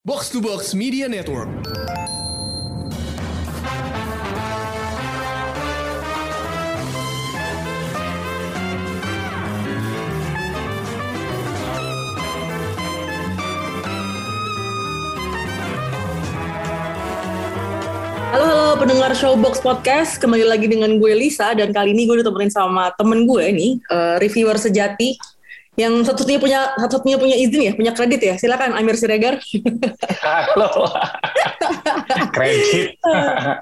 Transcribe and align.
Box 0.00 0.32
to 0.32 0.40
Box 0.40 0.72
Media 0.72 1.04
Network. 1.12 1.44
Halo 18.32 18.46
halo 18.48 18.80
pendengar 18.80 19.12
Showbox 19.12 19.60
Podcast, 19.60 20.16
kembali 20.16 20.48
lagi 20.48 20.64
dengan 20.64 20.96
gue 20.96 21.12
Lisa 21.12 21.52
dan 21.52 21.76
kali 21.76 21.92
ini 21.92 22.08
gue 22.08 22.24
ditemenin 22.24 22.48
sama 22.48 22.88
temen 22.96 23.28
gue 23.28 23.52
nih, 23.52 23.72
eh, 23.84 24.16
reviewer 24.16 24.56
sejati 24.56 25.20
yang 25.80 26.04
satu-satunya 26.04 26.36
punya 26.36 26.60
satu-satunya 26.76 27.16
punya 27.16 27.36
izin 27.40 27.60
ya, 27.64 27.72
punya 27.72 27.92
kredit 27.96 28.20
ya. 28.20 28.34
Silakan 28.36 28.76
Amir 28.76 29.00
Siregar. 29.00 29.40
Halo. 30.20 30.68
Kredit. 32.36 32.98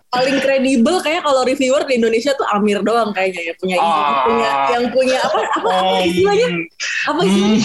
Paling 0.08 0.38
kredibel 0.40 0.98
kayak 0.98 1.22
kalau 1.22 1.46
reviewer 1.46 1.84
di 1.84 2.00
Indonesia 2.00 2.34
tuh 2.34 2.46
Amir 2.50 2.80
doang 2.82 3.12
kayaknya 3.12 3.52
ya, 3.52 3.54
punya 3.56 3.76
izin, 3.76 3.86
Ah. 4.02 4.24
punya 4.26 4.50
yang 4.74 4.84
punya 4.90 5.18
apa 5.20 5.38
apa, 5.38 5.68
apa 5.70 5.70
Om. 5.94 6.08
istilahnya? 6.08 6.48
Apa 7.06 7.20
istilahnya? 7.22 7.60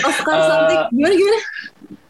Oscar 0.00 0.32
Eh, 0.32 0.44
something 0.48 0.80
gimana 0.96 1.12
gimana? 1.12 1.38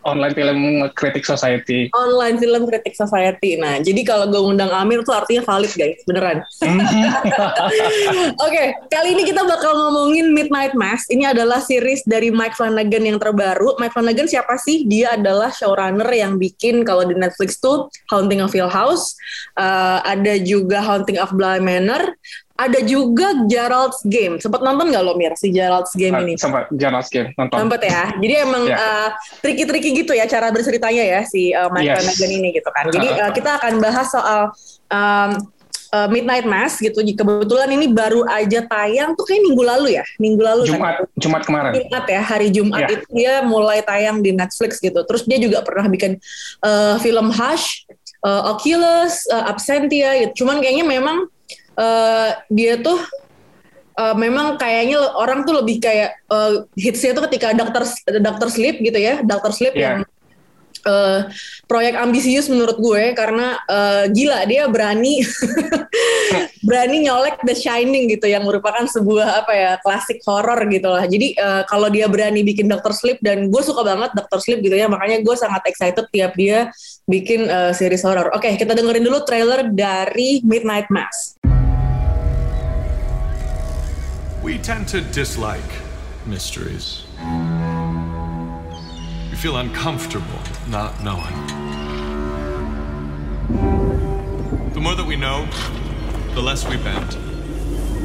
Online 0.05 0.33
Film 0.33 0.61
Critic 0.97 1.29
Society. 1.29 1.93
Online 1.93 2.37
Film 2.41 2.63
Critic 2.65 2.97
Society. 2.97 3.61
Nah, 3.61 3.81
jadi 3.85 4.01
kalau 4.03 4.33
gue 4.33 4.41
ngundang 4.41 4.73
Amir 4.73 5.05
tuh 5.05 5.13
artinya 5.13 5.45
valid 5.45 5.73
guys, 5.77 6.01
beneran. 6.09 6.41
Oke, 8.47 8.65
kali 8.89 9.09
ini 9.13 9.23
kita 9.29 9.45
bakal 9.45 9.77
ngomongin 9.77 10.33
Midnight 10.33 10.73
Mass. 10.73 11.05
Ini 11.13 11.37
adalah 11.37 11.61
series 11.61 12.01
dari 12.09 12.33
Mike 12.33 12.57
Flanagan 12.57 13.05
yang 13.05 13.19
terbaru. 13.21 13.77
Mike 13.77 13.93
Flanagan 13.93 14.25
siapa 14.25 14.57
sih? 14.57 14.89
Dia 14.89 15.21
adalah 15.21 15.53
showrunner 15.53 16.09
yang 16.09 16.41
bikin 16.41 16.83
kalau 16.83 17.05
di 17.05 17.13
Netflix 17.13 17.61
tuh 17.61 17.93
Haunting 18.09 18.41
of 18.41 18.53
Hill 18.57 18.73
House, 18.73 19.15
eh, 19.61 19.99
ada 20.01 20.35
juga 20.41 20.81
Haunting 20.81 21.21
of 21.21 21.37
Bly 21.37 21.61
Manor, 21.61 22.17
ada 22.61 22.81
juga 22.85 23.33
Gerald's 23.49 24.05
Game. 24.05 24.37
Sempat 24.37 24.61
nonton 24.61 24.93
nggak 24.93 25.01
lo 25.01 25.17
Mir 25.17 25.33
si 25.33 25.49
Gerald's 25.49 25.97
Game 25.97 26.13
ini? 26.21 26.37
Sempat 26.37 26.69
Jonas 26.69 27.09
Game 27.09 27.33
nonton. 27.33 27.57
Sempet 27.57 27.81
ya. 27.89 28.13
Jadi 28.21 28.35
emang 28.37 28.69
Ya. 28.69 28.77
eh, 28.77 29.09
triki-triki 29.41 29.97
gitu 29.97 30.13
ya 30.13 30.29
cara 30.29 30.53
berceritanya 30.53 31.01
ya 31.01 31.21
si 31.25 31.51
eh, 31.51 31.69
Mike 31.73 31.89
Yes. 31.89 31.97
Flanagan 32.05 32.31
ini 32.37 32.49
gitu 32.53 32.69
kan. 32.69 32.85
Jadi 32.93 33.09
eh, 33.09 33.31
kita 33.33 33.51
akan 33.57 33.73
bahas 33.81 34.07
soal 34.13 34.41
um, 34.93 35.31
eh, 35.91 36.09
Midnight 36.13 36.45
Mass 36.45 36.77
gitu. 36.77 37.01
Kebetulan 37.01 37.71
ini 37.73 37.89
baru 37.89 38.29
aja 38.29 38.61
tayang 38.63 39.17
tuh 39.17 39.25
kayak 39.25 39.41
minggu 39.41 39.63
lalu 39.65 39.89
ya. 39.97 40.05
Minggu 40.21 40.43
lalu 40.45 40.63
Jumat 40.69 41.01
kan. 41.01 41.17
Jumat 41.17 41.43
kemarin. 41.49 41.73
Jumat 41.81 42.05
ya, 42.07 42.21
hari 42.21 42.49
Jumat 42.53 42.81
Ya. 42.85 42.89
itu 42.93 43.07
dia 43.11 43.35
mulai 43.41 43.81
tayang 43.81 44.21
di 44.21 44.37
Netflix 44.37 44.77
gitu. 44.79 45.01
Terus 45.09 45.25
dia 45.25 45.41
juga 45.41 45.65
pernah 45.65 45.89
bikin 45.89 46.21
eh, 46.61 46.97
film 47.01 47.33
Hush, 47.33 47.89
eh, 48.21 48.43
Oculus, 48.53 49.25
eh, 49.33 49.45
Absentia 49.49 50.11
gitu. 50.21 50.45
Cuman 50.45 50.61
kayaknya 50.61 50.85
memang 50.85 51.25
eh, 51.81 52.31
dia 52.53 52.77
tuh 52.79 53.01
eh, 53.97 54.15
memang 54.15 54.61
kayaknya 54.61 55.01
orang 55.17 55.49
tuh 55.49 55.65
lebih 55.65 55.81
kayak 55.81 56.13
eh, 56.29 56.55
hitsnya 56.77 57.17
tuh 57.17 57.25
ketika 57.33 57.57
Doctor 57.57 57.89
Doctor 58.21 58.49
Sleep 58.53 58.85
gitu 58.85 58.99
ya, 59.01 59.25
Doctor 59.25 59.51
Sleep 59.57 59.73
Iya. 59.73 59.83
yang 59.83 59.99
eh, 60.81 61.21
proyek 61.69 61.93
ambisius 61.97 62.49
menurut 62.49 62.77
gue 62.81 63.13
karena 63.13 63.61
eh, 63.69 64.05
gila 64.13 64.45
dia 64.49 64.65
berani 64.69 65.21
berani 66.67 67.09
nyolek 67.09 67.41
The 67.45 67.57
Shining 67.57 68.09
gitu 68.13 68.29
yang 68.29 68.45
merupakan 68.45 68.85
sebuah 68.89 69.45
apa 69.45 69.53
ya 69.53 69.73
klasik 69.81 70.21
horor 70.25 70.61
gitu 70.71 70.89
lah. 70.89 71.05
Jadi 71.05 71.37
eh, 71.37 71.63
kalau 71.69 71.89
dia 71.93 72.07
berani 72.09 72.41
bikin 72.45 72.69
Doctor 72.69 72.93
Sleep 72.97 73.19
dan 73.21 73.49
gue 73.49 73.63
suka 73.65 73.85
banget 73.85 74.13
Doctor 74.17 74.39
Sleep 74.41 74.61
gitu 74.65 74.77
ya 74.77 74.87
makanya 74.89 75.21
gue 75.21 75.35
sangat 75.37 75.65
excited 75.69 76.07
tiap 76.13 76.33
dia 76.37 76.69
bikin 77.05 77.49
eh, 77.49 77.73
series 77.77 78.05
horor. 78.05 78.33
Oke 78.33 78.55
kita 78.57 78.73
dengerin 78.73 79.05
dulu 79.05 79.25
trailer 79.25 79.69
dari 79.73 80.41
Midnight 80.47 80.89
Mass. 80.89 81.40
We 84.43 84.57
tend 84.57 84.89
to 84.89 85.03
dislike 85.03 85.71
mysteries. 86.25 87.05
We 89.31 89.37
feel 89.37 89.59
uncomfortable 89.59 90.41
not 90.67 91.05
knowing. 91.05 91.47
The 94.73 94.81
more 94.81 94.95
that 94.95 95.05
we 95.07 95.17
know, 95.17 95.47
the 96.33 96.41
less 96.41 96.67
we 96.67 96.79
bend, 96.79 97.11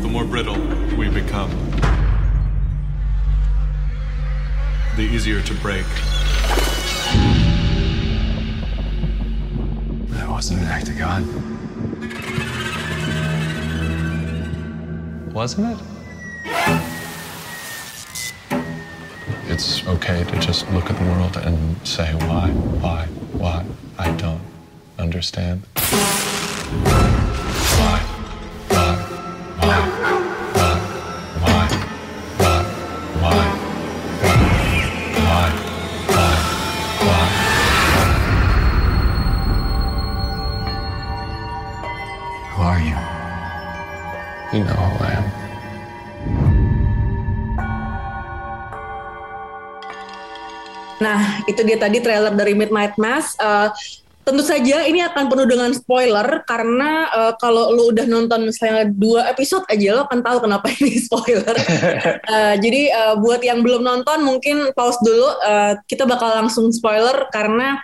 the 0.03 0.09
more 0.09 0.25
brittle 0.25 0.59
we 0.97 1.07
become. 1.07 1.51
The 4.97 5.03
easier 5.03 5.41
to 5.41 5.53
break. 5.55 5.85
That 10.09 10.27
wasn't 10.27 10.59
an 10.59 10.67
act 10.67 10.89
of 10.89 10.97
God. 10.97 11.23
Wasn't 15.33 15.79
it? 15.79 15.94
It's 19.47 19.85
okay 19.87 20.23
to 20.23 20.39
just 20.39 20.69
look 20.71 20.89
at 20.89 20.97
the 20.97 21.03
world 21.05 21.37
and 21.37 21.75
say, 21.87 22.13
why, 22.27 22.49
why, 22.81 23.05
why? 23.33 23.65
I 23.97 24.11
don't 24.11 24.41
understand. 24.99 25.63
Why, 27.77 28.14
itu 51.45 51.61
dia 51.65 51.77
tadi 51.77 52.01
trailer 52.01 52.33
dari 52.33 52.53
Midnight 52.53 52.97
Mass. 52.97 53.37
Eh, 53.37 53.69
tentu 54.25 54.41
saja 54.41 54.81
ini 54.89 55.05
akan 55.05 55.29
penuh 55.29 55.45
dengan 55.45 55.69
spoiler 55.71 56.41
karena 56.49 57.07
eh, 57.13 57.33
kalau 57.37 57.69
lu 57.71 57.93
udah 57.93 58.09
nonton 58.09 58.49
misalnya 58.49 58.89
dua 58.89 59.29
episode 59.29 59.61
aja 59.69 60.01
lo 60.01 60.09
akan 60.09 60.19
tahu 60.25 60.37
kenapa 60.49 60.65
ini 60.81 60.97
spoiler. 60.97 61.55
Eh, 62.25 62.55
jadi 62.57 62.81
eh, 62.89 63.15
buat 63.21 63.39
yang 63.45 63.61
belum 63.61 63.85
nonton 63.85 64.25
mungkin 64.25 64.73
pause 64.73 64.97
dulu. 65.05 65.29
Eh, 65.45 65.73
kita 65.85 66.09
bakal 66.09 66.41
langsung 66.41 66.73
spoiler 66.73 67.29
karena 67.29 67.79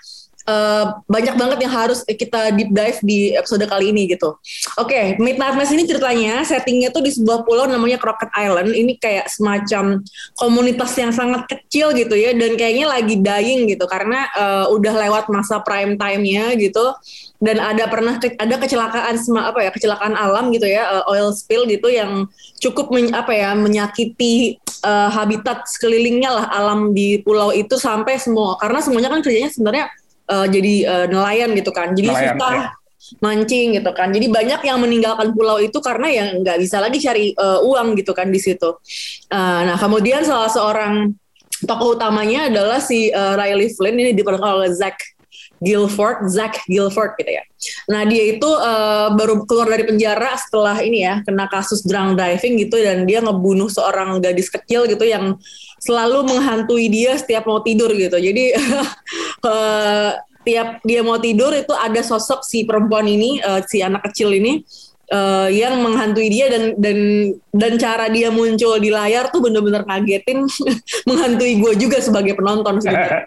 eh, 0.47 0.85
banyak 1.05 1.35
banget 1.37 1.57
yang 1.61 1.73
harus 1.73 2.01
kita 2.05 2.53
deep 2.55 2.71
dive 2.73 2.99
di 3.03 3.33
episode 3.35 3.63
kali 3.67 3.93
ini 3.93 4.09
gitu. 4.09 4.37
Oke, 4.79 5.17
Midnight 5.21 5.55
Mass 5.57 5.73
ini 5.73 5.85
ceritanya 5.85 6.41
settingnya 6.45 6.89
tuh 6.89 7.03
di 7.05 7.11
sebuah 7.13 7.43
pulau 7.45 7.65
namanya 7.67 7.97
Crockett 8.01 8.31
Island. 8.33 8.73
Ini 8.73 8.97
kayak 8.97 9.29
semacam 9.29 10.01
komunitas 10.37 10.91
yang 10.97 11.11
sangat 11.13 11.45
kecil 11.49 11.93
gitu 11.93 12.13
ya 12.17 12.33
dan 12.33 12.55
kayaknya 12.55 12.85
lagi 12.89 13.15
dying 13.19 13.69
gitu 13.69 13.85
karena 13.85 14.27
eh, 14.33 14.65
udah 14.71 14.93
lewat 15.07 15.25
masa 15.29 15.59
prime 15.61 15.95
time-nya 15.97 16.55
gitu 16.57 16.93
dan 17.41 17.57
ada 17.57 17.89
pernah 17.89 18.21
ke- 18.21 18.37
ada 18.37 18.55
kecelakaan 18.61 19.17
sema- 19.17 19.49
apa 19.49 19.65
ya 19.65 19.71
kecelakaan 19.73 20.13
alam 20.13 20.53
gitu 20.53 20.69
ya 20.69 21.01
eh, 21.01 21.11
oil 21.11 21.33
spill 21.33 21.65
gitu 21.65 21.89
yang 21.89 22.29
cukup 22.61 22.93
men- 22.93 23.13
apa 23.17 23.33
ya 23.33 23.57
menyakiti 23.57 24.61
eh, 24.61 25.09
habitat 25.09 25.65
sekelilingnya 25.65 26.29
lah 26.29 26.45
alam 26.53 26.93
di 26.93 27.17
pulau 27.25 27.49
itu 27.49 27.77
sampai 27.81 28.21
semua 28.21 28.57
karena 28.61 28.79
semuanya 28.81 29.09
kan 29.09 29.19
kerjanya 29.25 29.49
sebenarnya 29.49 29.85
eh, 30.29 30.47
jadi 30.51 30.73
eh, 30.85 31.05
nelayan 31.09 31.55
gitu 31.57 31.71
kan 31.73 31.95
jadi 31.97 32.09
Nelayan, 32.11 32.35
susah 32.37 32.53
ya. 32.53 32.69
mancing 33.19 33.75
gitu 33.75 33.91
kan. 33.91 34.13
Jadi 34.13 34.31
banyak 34.31 34.61
yang 34.63 34.79
meninggalkan 34.79 35.35
pulau 35.35 35.59
itu 35.59 35.75
karena 35.83 36.07
ya 36.07 36.25
nggak 36.37 36.57
bisa 36.61 36.79
lagi 36.79 37.01
cari 37.01 37.33
eh, 37.33 37.59
uang 37.59 37.97
gitu 37.99 38.13
kan 38.15 38.29
di 38.29 38.39
situ. 38.39 38.77
Eh, 39.27 39.61
nah 39.67 39.75
kemudian 39.75 40.23
salah 40.23 40.47
seorang 40.47 41.11
tokoh 41.65 41.99
utamanya 41.99 42.47
adalah 42.47 42.79
si 42.79 43.11
eh, 43.11 43.33
Riley 43.35 43.73
Flynn 43.73 43.99
ini 43.99 44.11
diperankan 44.15 44.63
oleh 44.63 44.71
Zach 44.71 44.95
Guilford, 45.61 46.25
Zach 46.31 46.57
Guilford 46.65 47.13
gitu 47.21 47.31
ya. 47.37 47.43
Nah 47.91 48.01
dia 48.07 48.33
itu 48.33 48.49
eh, 48.49 49.07
baru 49.13 49.45
keluar 49.45 49.67
dari 49.69 49.85
penjara 49.85 50.33
setelah 50.39 50.77
ini 50.81 51.05
ya 51.05 51.21
kena 51.21 51.45
kasus 51.51 51.85
drunk 51.85 52.17
driving 52.17 52.63
gitu 52.63 52.81
dan 52.81 53.05
dia 53.05 53.19
ngebunuh 53.21 53.69
seorang 53.69 54.17
gadis 54.23 54.49
kecil 54.49 54.89
gitu 54.89 55.05
yang 55.05 55.37
selalu 55.81 56.29
menghantui 56.29 56.87
dia 56.93 57.17
setiap 57.17 57.49
mau 57.49 57.65
tidur 57.65 57.89
gitu. 57.97 58.21
Jadi 58.21 58.53
eh, 59.49 60.11
tiap 60.45 60.81
dia 60.85 61.01
mau 61.01 61.17
tidur 61.17 61.51
itu 61.57 61.73
ada 61.73 62.05
sosok 62.05 62.45
si 62.45 62.63
perempuan 62.63 63.09
ini, 63.09 63.41
eh, 63.41 63.61
si 63.65 63.81
anak 63.81 64.05
kecil 64.13 64.29
ini 64.31 64.61
uh, 65.11 65.47
yang 65.51 65.83
menghantui 65.83 66.31
dia 66.31 66.47
dan 66.47 66.73
dan 66.79 66.97
dan 67.51 67.73
cara 67.77 68.07
dia 68.07 68.31
muncul 68.31 68.79
di 68.79 68.89
layar 68.89 69.27
tuh 69.29 69.43
bener-bener 69.43 69.83
ngagetin 69.83 70.47
menghantui 71.09 71.59
gue 71.59 71.73
juga 71.75 71.99
sebagai 71.99 72.39
penonton 72.39 72.79
uh, 72.79 73.19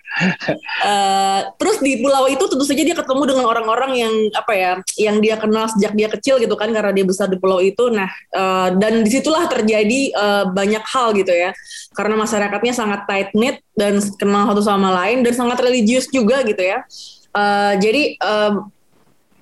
terus 1.61 1.79
di 1.85 2.01
pulau 2.01 2.27
itu 2.27 2.45
tentu 2.49 2.65
saja 2.65 2.83
dia 2.83 2.97
ketemu 2.97 3.23
dengan 3.29 3.45
orang-orang 3.47 3.93
yang 3.95 4.15
apa 4.33 4.53
ya 4.57 4.73
yang 4.97 5.21
dia 5.21 5.37
kenal 5.37 5.69
sejak 5.69 5.93
dia 5.93 6.09
kecil 6.09 6.41
gitu 6.41 6.57
kan 6.57 6.73
karena 6.73 6.91
dia 6.95 7.05
besar 7.05 7.29
di 7.29 7.37
pulau 7.37 7.61
itu. 7.61 7.93
Nah 7.93 8.09
uh, 8.33 8.73
dan 8.75 9.05
di 9.05 9.11
situlah 9.13 9.45
terjadi 9.47 10.01
uh, 10.17 10.45
banyak 10.51 10.85
hal 10.89 11.13
gitu 11.13 11.31
ya. 11.31 11.53
Karena 11.95 12.19
masyarakatnya 12.19 12.75
sangat 12.75 13.01
tight 13.05 13.31
knit 13.37 13.61
dan 13.77 14.01
kenal 14.17 14.49
satu 14.51 14.63
sama 14.65 14.91
lain 15.05 15.23
dan 15.23 15.35
sangat 15.37 15.61
religius 15.61 16.09
juga 16.09 16.43
gitu 16.43 16.63
ya. 16.63 16.83
Uh, 17.35 17.75
jadi 17.83 18.15
um, 18.23 18.71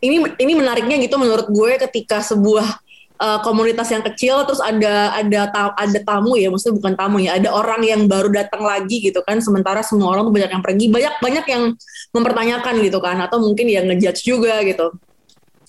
ini 0.03 0.17
ini 0.37 0.53
menariknya 0.59 0.99
gitu 0.99 1.15
menurut 1.17 1.47
gue 1.49 1.79
ketika 1.79 2.21
sebuah 2.21 2.67
uh, 3.23 3.39
komunitas 3.47 3.87
yang 3.95 4.03
kecil 4.03 4.43
terus 4.43 4.59
ada 4.59 5.15
ada 5.15 5.47
ada 5.79 6.01
tamu 6.03 6.35
ya 6.35 6.51
maksudnya 6.51 6.77
bukan 6.83 6.95
tamu 6.99 7.23
ya 7.23 7.39
ada 7.39 7.55
orang 7.55 7.87
yang 7.87 8.11
baru 8.11 8.29
datang 8.35 8.67
lagi 8.67 8.99
gitu 8.99 9.23
kan 9.23 9.39
sementara 9.39 9.81
semua 9.87 10.11
orang 10.11 10.27
tuh 10.27 10.35
banyak 10.35 10.51
yang 10.51 10.63
pergi 10.63 10.87
banyak 10.91 11.15
banyak 11.23 11.47
yang 11.47 11.63
mempertanyakan 12.11 12.75
gitu 12.83 12.99
kan 12.99 13.17
atau 13.23 13.39
mungkin 13.39 13.71
yang 13.71 13.87
ngejudge 13.87 14.27
juga 14.27 14.59
gitu 14.67 14.91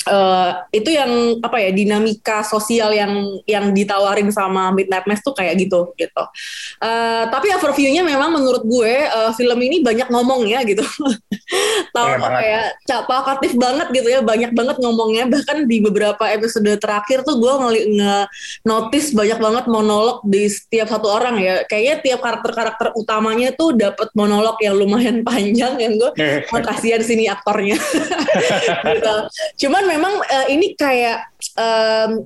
Uh, 0.04 0.64
itu 0.76 0.92
yang 0.92 1.40
apa 1.40 1.58
ya 1.60 1.72
dinamika 1.72 2.44
sosial 2.44 2.92
yang 2.92 3.14
yang 3.48 3.72
ditawarin 3.72 4.30
sama 4.30 4.72
Midnight 4.76 5.08
Mass 5.08 5.24
tuh 5.24 5.36
kayak 5.36 5.56
gitu 5.60 5.96
gitu. 5.96 6.24
Uh, 6.84 7.28
tapi 7.32 7.52
overviewnya 7.56 8.04
memang 8.04 8.36
menurut 8.36 8.64
gue 8.68 8.94
uh, 9.08 9.32
film 9.36 9.60
ini 9.64 9.80
banyak 9.80 10.08
ngomong 10.12 10.48
ya 10.48 10.62
gitu. 10.68 10.84
Tahu 11.96 12.08
ya, 12.42 12.74
ya 12.84 13.00
provokatif 13.06 13.56
banget 13.56 13.88
gitu 13.94 14.10
ya 14.10 14.20
banyak 14.26 14.52
banget 14.58 14.78
ngomongnya 14.82 15.30
bahkan 15.30 15.66
di 15.70 15.78
beberapa 15.84 16.26
episode 16.28 16.68
terakhir 16.80 17.22
tuh 17.24 17.38
gue 17.38 17.54
ngeli 17.54 17.82
nge 18.00 18.18
notice 18.66 19.14
banyak 19.14 19.40
banget 19.40 19.66
monolog 19.70 20.26
di 20.28 20.50
setiap 20.50 20.90
satu 20.90 21.08
orang 21.10 21.36
ya. 21.40 21.56
Kayaknya 21.68 21.96
tiap 22.02 22.20
karakter-karakter 22.24 22.88
utamanya 22.98 23.50
tuh 23.54 23.76
dapat 23.76 24.10
monolog 24.18 24.58
yang 24.60 24.76
lumayan 24.76 25.22
panjang 25.28 25.78
yang 25.80 25.94
gue 25.98 26.12
makasihan 26.54 27.02
sini 27.02 27.30
aktornya. 27.30 27.78
gitu. 28.84 29.16
Cuman 29.68 29.84
memang 29.94 30.14
uh, 30.26 30.48
ini 30.50 30.74
kayak 30.74 31.30
um, 31.54 32.26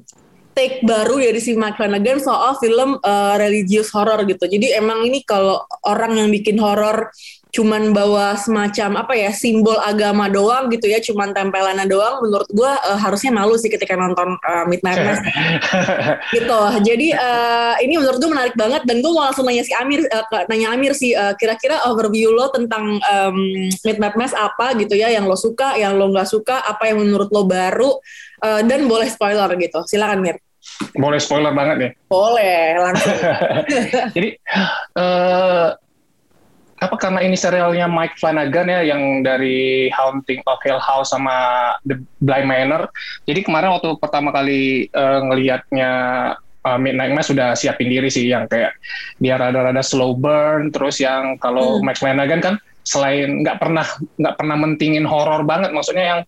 take 0.58 0.82
baru 0.82 1.22
dari 1.22 1.38
si 1.38 1.54
Mike 1.54 1.78
Flanagan 1.78 2.18
soal 2.18 2.58
film 2.58 2.98
uh, 2.98 3.36
religious 3.38 3.94
horror 3.94 4.26
gitu. 4.26 4.50
Jadi 4.50 4.74
emang 4.74 5.06
ini 5.06 5.22
kalau 5.22 5.62
orang 5.86 6.18
yang 6.18 6.34
bikin 6.34 6.58
horror 6.58 7.14
cuman 7.52 7.96
bawa 7.96 8.36
semacam 8.36 9.04
apa 9.06 9.14
ya 9.16 9.32
simbol 9.32 9.78
agama 9.80 10.28
doang 10.28 10.68
gitu 10.68 10.92
ya 10.92 11.00
cuman 11.00 11.32
tempelannya 11.32 11.88
doang 11.88 12.20
menurut 12.20 12.48
gua 12.52 12.76
uh, 12.84 13.00
harusnya 13.00 13.32
malu 13.32 13.56
sih 13.56 13.72
ketika 13.72 13.96
nonton 13.96 14.36
uh, 14.44 14.66
Midnight 14.68 15.00
Mass. 15.04 15.20
Gitu. 16.36 16.62
Jadi 16.84 17.08
uh, 17.16 17.76
ini 17.80 17.96
menurut 17.98 18.20
gua 18.20 18.32
menarik 18.36 18.56
banget 18.60 18.84
dan 18.84 19.00
gua 19.00 19.12
mau 19.16 19.24
langsung 19.32 19.48
nanya 19.48 19.64
si 19.64 19.74
Amir 19.74 20.04
uh, 20.12 20.26
nanya 20.52 20.76
Amir 20.76 20.92
sih 20.92 21.16
uh, 21.16 21.34
kira-kira 21.40 21.88
overview 21.88 22.36
lo 22.36 22.52
tentang 22.52 23.00
um, 23.00 23.38
Midnight 23.88 24.16
Mass 24.20 24.34
apa 24.36 24.76
gitu 24.76 24.94
ya 24.94 25.08
yang 25.10 25.26
lo 25.26 25.40
suka 25.40 25.80
yang 25.80 25.96
lo 25.96 26.12
nggak 26.12 26.28
suka 26.28 26.62
apa 26.68 26.92
yang 26.92 27.00
menurut 27.02 27.32
lo 27.32 27.48
baru 27.48 27.96
uh, 28.44 28.62
dan 28.64 28.86
boleh 28.86 29.08
spoiler 29.08 29.48
gitu. 29.56 29.82
Silakan 29.88 30.20
Mir. 30.22 30.38
Boleh 30.94 31.20
spoiler 31.22 31.54
banget 31.56 31.76
nih. 31.80 31.92
Boleh 32.12 32.76
langsung. 32.78 33.18
Jadi 34.16 34.30
uh, 35.00 35.74
apa 36.78 36.94
karena 36.94 37.26
ini 37.26 37.34
serialnya 37.34 37.90
Mike 37.90 38.22
Flanagan 38.22 38.70
ya 38.70 38.82
yang 38.86 39.26
dari 39.26 39.90
Haunting 39.90 40.46
of 40.46 40.62
Hill 40.62 40.78
House 40.78 41.10
sama 41.10 41.74
The 41.90 41.98
Blind 42.22 42.46
Manor. 42.46 42.94
Jadi 43.26 43.42
kemarin 43.42 43.74
waktu 43.74 43.98
pertama 43.98 44.30
kali 44.30 44.86
uh, 44.94 45.26
ngelihatnya 45.26 45.92
uh, 46.68 46.78
Midnight 46.78 47.18
Mass 47.18 47.34
sudah 47.34 47.58
siapin 47.58 47.90
diri 47.90 48.12
sih 48.14 48.30
yang 48.30 48.46
kayak 48.46 48.78
dia 49.18 49.42
rada-rada 49.42 49.82
slow 49.82 50.14
burn 50.14 50.70
terus 50.70 51.02
yang 51.02 51.42
kalau 51.42 51.80
hmm. 51.80 51.84
Mike 51.88 51.98
Flanagan 51.98 52.42
kan 52.44 52.56
selain 52.86 53.44
nggak 53.44 53.58
pernah 53.60 53.88
nggak 54.22 54.36
pernah 54.38 54.56
mentingin 54.56 55.04
horor 55.04 55.44
banget 55.44 55.76
maksudnya 55.76 56.06
yang 56.06 56.22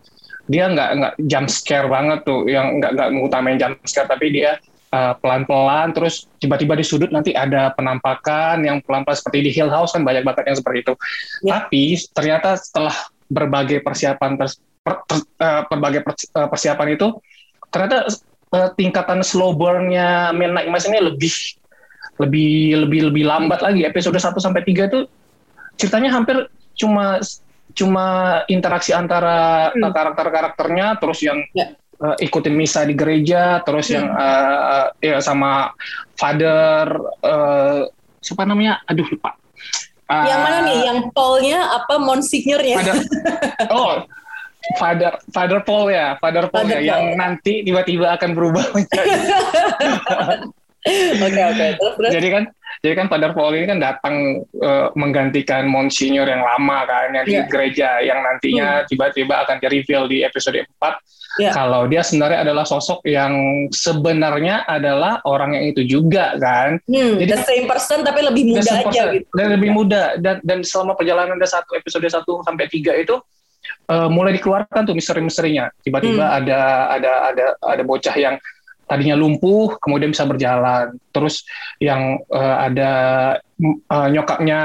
dia 0.50 0.66
nggak 0.66 0.90
nggak 0.98 1.14
jump 1.30 1.46
scare 1.46 1.86
banget 1.86 2.26
tuh 2.26 2.44
yang 2.50 2.82
nggak 2.82 2.92
nggak 2.98 3.08
mengutamain 3.14 3.56
jump 3.56 3.78
scare 3.86 4.10
tapi 4.10 4.34
dia 4.34 4.58
uh, 4.90 5.14
pelan-pelan 5.18 5.94
terus 5.94 6.26
tiba-tiba 6.42 6.74
di 6.76 6.84
sudut 6.84 7.10
nanti 7.10 7.34
ada 7.34 7.72
penampakan 7.74 8.62
yang 8.62 8.82
pelan-pelan 8.84 9.16
seperti 9.18 9.38
di 9.46 9.50
Hill 9.50 9.70
House 9.70 9.94
kan 9.94 10.02
banyak 10.02 10.22
banget 10.26 10.50
yang 10.50 10.58
seperti 10.58 10.78
itu. 10.86 10.94
Ya. 11.46 11.50
Tapi 11.64 11.82
ternyata 12.14 12.58
setelah 12.58 12.94
berbagai 13.30 13.80
persiapan 13.86 14.36
ter, 14.36 14.48
per, 14.82 14.94
ter, 15.06 15.18
uh, 15.38 15.62
berbagai 15.70 16.00
uh, 16.34 16.48
persiapan 16.50 16.98
itu 16.98 17.14
ternyata 17.70 18.10
uh, 18.54 18.70
tingkatan 18.74 19.22
slow 19.22 19.54
burn-nya 19.54 20.34
Midnight 20.34 20.68
Mass 20.68 20.90
ini 20.90 20.98
lebih 20.98 21.32
lebih 22.20 22.84
lebih 22.84 23.00
lebih 23.08 23.24
lambat 23.24 23.64
lagi 23.64 23.86
episode 23.86 24.18
1 24.18 24.36
sampai 24.36 24.60
3 24.66 24.90
itu 24.92 25.00
ceritanya 25.80 26.12
hampir 26.12 26.36
cuma 26.76 27.22
cuma 27.72 28.06
interaksi 28.50 28.90
antara 28.90 29.70
hmm. 29.72 29.94
karakter-karakternya 29.94 30.98
terus 30.98 31.22
yang 31.22 31.38
ya 31.54 31.72
uh, 32.00 32.16
ikutin 32.18 32.54
misa 32.56 32.82
di 32.88 32.96
gereja, 32.96 33.60
terus 33.62 33.92
hmm. 33.92 33.94
yang 33.96 34.06
uh, 34.16 34.84
ya 35.00 35.16
sama 35.20 35.72
father 36.16 36.96
uh, 37.24 37.86
siapa 38.20 38.44
namanya? 38.48 38.80
Aduh 38.88 39.06
lupa. 39.06 39.36
Uh, 40.10 40.26
yang 40.26 40.40
mana 40.42 40.58
nih? 40.66 40.78
Yang 40.90 40.98
Paulnya 41.14 41.58
apa 41.70 41.94
monsignornya? 42.02 42.76
Father, 42.82 42.96
oh, 43.70 44.02
Father 44.74 45.12
Father 45.30 45.60
Paul 45.62 45.94
ya, 45.94 46.18
Father 46.18 46.50
Paul 46.50 46.66
Father 46.66 46.82
ya, 46.82 46.82
Paul. 46.82 46.88
yang 46.90 47.04
nanti 47.14 47.62
tiba-tiba 47.62 48.18
akan 48.18 48.30
berubah 48.34 48.64
menjadi. 48.74 49.10
Oke 51.20 51.42
oke. 51.44 51.68
Jadi 52.08 52.28
kan 52.32 52.44
jadi 52.80 52.94
kan 52.96 53.06
Father 53.12 53.36
Paul 53.36 53.60
ini 53.60 53.68
kan 53.68 53.76
datang 53.76 54.40
uh, 54.40 54.88
menggantikan 54.96 55.68
Monsignor 55.68 56.24
yang 56.24 56.40
lama 56.40 56.88
kan 56.88 57.12
yang 57.12 57.24
yeah. 57.28 57.28
di 57.28 57.34
iya. 57.36 57.44
gereja 57.52 57.90
yang 58.00 58.24
nantinya 58.24 58.68
hmm. 58.80 58.86
tiba-tiba 58.88 59.34
hmm. 59.36 59.42
akan 59.44 59.56
di 59.60 59.66
reveal 59.68 60.04
di 60.08 60.24
episode 60.24 60.56
4 60.56 61.44
yeah. 61.44 61.52
kalau 61.52 61.84
dia 61.86 62.00
sebenarnya 62.00 62.40
adalah 62.42 62.64
sosok 62.64 63.04
yang 63.04 63.32
sebenarnya 63.68 64.64
adalah 64.64 65.20
orang 65.28 65.60
yang 65.60 65.64
itu 65.70 65.84
juga 65.84 66.34
kan. 66.40 66.80
Hmm, 66.88 67.20
Jadi 67.20 67.30
the 67.30 67.44
same 67.44 67.66
person 67.68 68.00
tapi 68.02 68.24
lebih 68.24 68.56
muda 68.56 68.64
aja 68.64 69.02
gitu. 69.12 69.28
Dan 69.36 69.46
lebih 69.54 69.70
muda 69.70 70.16
dan 70.16 70.40
dan 70.42 70.64
selama 70.64 70.96
perjalanan 70.96 71.36
ada 71.36 71.46
satu 71.46 71.76
episode 71.76 72.08
1 72.08 72.24
sampai 72.24 72.66
3 72.66 73.04
itu 73.04 73.16
uh, 73.92 74.08
mulai 74.08 74.34
dikeluarkan 74.40 74.88
tuh 74.88 74.96
misteri-misterinya. 74.96 75.68
Tiba-tiba 75.84 76.24
hmm. 76.24 76.38
ada 76.42 76.60
ada 76.96 77.12
ada 77.30 77.44
ada 77.60 77.82
bocah 77.84 78.16
yang 78.16 78.40
tadinya 78.90 79.14
lumpuh 79.14 79.78
kemudian 79.78 80.10
bisa 80.10 80.26
berjalan. 80.26 80.98
Terus 81.14 81.46
yang 81.78 82.18
uh, 82.26 82.56
ada 82.66 82.92
uh, 83.86 84.08
nyokapnya 84.10 84.60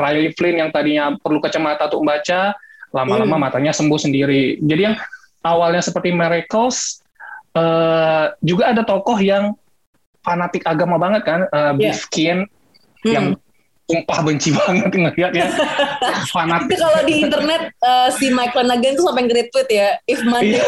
Riley 0.00 0.32
Flynn 0.32 0.64
yang 0.64 0.72
tadinya 0.72 1.12
perlu 1.20 1.44
kacamata 1.44 1.92
untuk 1.92 2.08
membaca, 2.08 2.56
lama-lama 2.96 3.36
hmm. 3.36 3.44
matanya 3.44 3.72
sembuh 3.76 4.00
sendiri. 4.00 4.56
Jadi 4.64 4.80
yang 4.80 4.96
awalnya 5.44 5.84
seperti 5.84 6.16
Miracles, 6.16 7.04
uh, 7.52 8.32
juga 8.40 8.72
ada 8.72 8.80
tokoh 8.80 9.20
yang 9.20 9.52
fanatik 10.24 10.64
agama 10.64 10.96
banget 10.96 11.22
kan, 11.28 11.40
uh, 11.52 11.76
yeah. 11.76 11.92
Bifkin, 11.92 12.48
hmm. 13.04 13.12
yang 13.12 13.26
sumpah 13.86 14.18
benci 14.26 14.50
banget 14.50 14.90
ngeliat 14.90 15.32
ya 15.32 15.46
fanatik. 16.34 16.74
Itu 16.74 16.82
kalau 16.82 17.00
di 17.06 17.14
internet 17.22 17.62
uh, 17.86 18.10
si 18.10 18.34
Mike 18.34 18.50
Flanagan 18.50 18.98
tuh 18.98 19.06
sampai 19.06 19.22
nge-retweet 19.30 19.68
ya, 19.70 19.88
if 20.10 20.20
money. 20.26 20.58
Iya. 20.58 20.64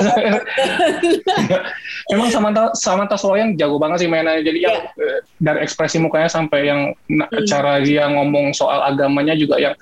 Emang 2.14 2.30
Samantha 2.30 2.70
Samantha 2.78 3.18
Sloyan 3.18 3.58
jago 3.58 3.82
banget 3.82 4.06
sih 4.06 4.08
mainnya. 4.08 4.38
Jadi 4.38 4.62
yeah. 4.62 4.70
yang 4.70 4.78
uh, 5.02 5.18
dari 5.42 5.58
ekspresi 5.66 5.98
mukanya 5.98 6.30
sampai 6.30 6.70
yang 6.70 6.94
hmm. 7.10 7.42
cara 7.50 7.82
dia 7.82 8.06
ngomong 8.06 8.54
soal 8.54 8.86
agamanya 8.86 9.34
juga 9.34 9.58
yang 9.58 9.74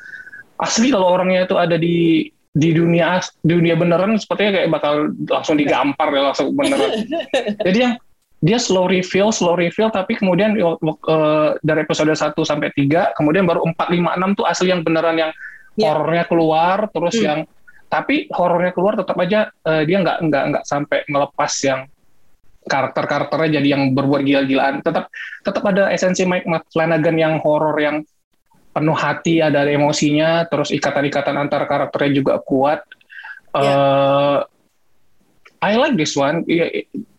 asli 0.56 0.88
kalau 0.88 1.12
orangnya 1.12 1.44
itu 1.44 1.56
ada 1.60 1.76
di 1.76 2.32
di 2.56 2.72
dunia 2.72 3.20
dunia 3.44 3.76
beneran 3.76 4.16
sepertinya 4.16 4.56
kayak 4.56 4.72
bakal 4.72 5.12
langsung 5.28 5.60
digampar 5.60 6.08
ya 6.08 6.32
langsung 6.32 6.56
beneran. 6.56 7.04
Jadi 7.68 7.78
yang 7.84 7.94
dia 8.44 8.60
slow 8.60 8.84
reveal, 8.84 9.32
slow 9.32 9.56
reveal, 9.56 9.88
tapi 9.88 10.12
kemudian 10.12 10.60
uh, 10.60 11.56
dari 11.64 11.80
episode 11.80 12.12
1 12.12 12.36
sampai 12.36 12.68
3, 12.76 13.16
kemudian 13.16 13.48
baru 13.48 13.64
4, 13.64 13.74
5, 13.74 14.36
6 14.36 14.38
tuh 14.38 14.44
asli 14.44 14.68
yang 14.68 14.84
beneran 14.84 15.16
yang 15.16 15.32
yeah. 15.76 15.88
horornya 15.88 16.24
keluar, 16.28 16.86
terus 16.92 17.16
hmm. 17.16 17.24
yang 17.24 17.38
tapi 17.86 18.26
horornya 18.34 18.74
keluar 18.74 18.98
tetap 18.98 19.14
aja 19.22 19.46
uh, 19.62 19.86
dia 19.86 20.02
nggak 20.02 20.18
nggak 20.26 20.44
nggak 20.52 20.64
sampai 20.66 21.06
melepas 21.06 21.52
yang 21.62 21.86
karakter-karakternya 22.66 23.62
jadi 23.62 23.68
yang 23.78 23.82
berbuat 23.94 24.26
gila-gilaan. 24.26 24.82
Tetap 24.82 25.08
tetap 25.46 25.62
ada 25.64 25.88
esensi 25.94 26.26
Mike 26.26 26.50
Flanagan 26.74 27.16
yang 27.16 27.34
horor 27.40 27.78
yang 27.78 28.02
penuh 28.76 28.98
hati, 28.98 29.40
ada 29.40 29.64
emosinya, 29.64 30.44
terus 30.50 30.68
ikatan-ikatan 30.74 31.40
antar 31.40 31.64
karakternya 31.64 32.12
juga 32.12 32.34
kuat. 32.44 32.84
Yeah. 33.56 33.64
Ya. 33.64 33.72
Uh, 33.72 34.38
I 35.64 35.80
like 35.80 35.96
this 35.96 36.12
one. 36.12 36.44
Ya, 36.44 36.68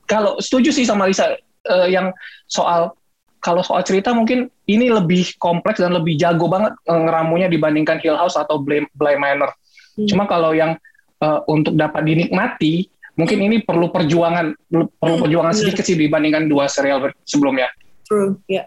kalau 0.08 0.40
setuju 0.40 0.72
sih 0.72 0.88
sama 0.88 1.06
Lisa 1.06 1.36
uh, 1.68 1.88
yang 1.88 2.16
soal 2.48 2.96
kalau 3.44 3.62
soal 3.62 3.86
cerita 3.86 4.16
mungkin 4.16 4.50
ini 4.66 4.90
lebih 4.90 5.38
kompleks 5.38 5.78
dan 5.80 5.94
lebih 5.94 6.18
jago 6.18 6.50
banget 6.50 6.74
uh, 6.90 7.00
ngeramunya 7.06 7.52
dibandingkan 7.52 8.02
Hill 8.02 8.18
House 8.18 8.40
atau 8.40 8.58
Bly, 8.58 8.88
Bly 8.98 9.16
Manor. 9.20 9.54
Hmm. 10.00 10.08
Cuma 10.10 10.24
kalau 10.26 10.56
yang 10.56 10.80
uh, 11.22 11.44
untuk 11.46 11.78
dapat 11.78 12.08
dinikmati 12.08 12.90
mungkin 13.18 13.40
ini 13.42 13.66
perlu 13.66 13.90
perjuangan 13.90 14.54
perlu 14.72 15.16
Hmm, 15.18 15.22
perjuangan 15.26 15.54
sedikit 15.54 15.84
sih 15.84 15.98
dibandingkan 15.98 16.50
dua 16.50 16.70
serial 16.70 17.10
sebelumnya. 17.26 17.70
True, 18.08 18.40
ya. 18.48 18.66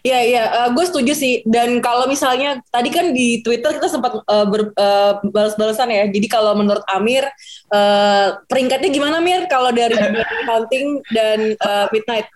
Ya, 0.00 0.24
ya, 0.24 0.42
gue 0.72 0.84
setuju 0.88 1.12
sih. 1.12 1.44
Dan 1.44 1.84
kalau 1.84 2.08
misalnya 2.08 2.60
tadi 2.72 2.88
kan 2.88 3.12
di 3.12 3.44
Twitter 3.44 3.76
kita 3.76 3.88
sempat 3.92 4.24
uh, 4.24 4.46
ber- 4.48 4.72
uh, 4.76 5.20
balas-balasan 5.28 5.92
ya. 5.92 6.04
Jadi 6.08 6.26
kalau 6.30 6.56
menurut 6.56 6.82
Amir, 6.88 7.28
uh, 7.74 8.40
peringkatnya 8.48 8.88
gimana 8.88 9.20
Mir? 9.20 9.44
Kalau 9.50 9.70
dari 9.72 9.96
Hunting 10.48 11.04
dan 11.12 11.58
uh, 11.60 11.86
Midnight? 11.92 12.26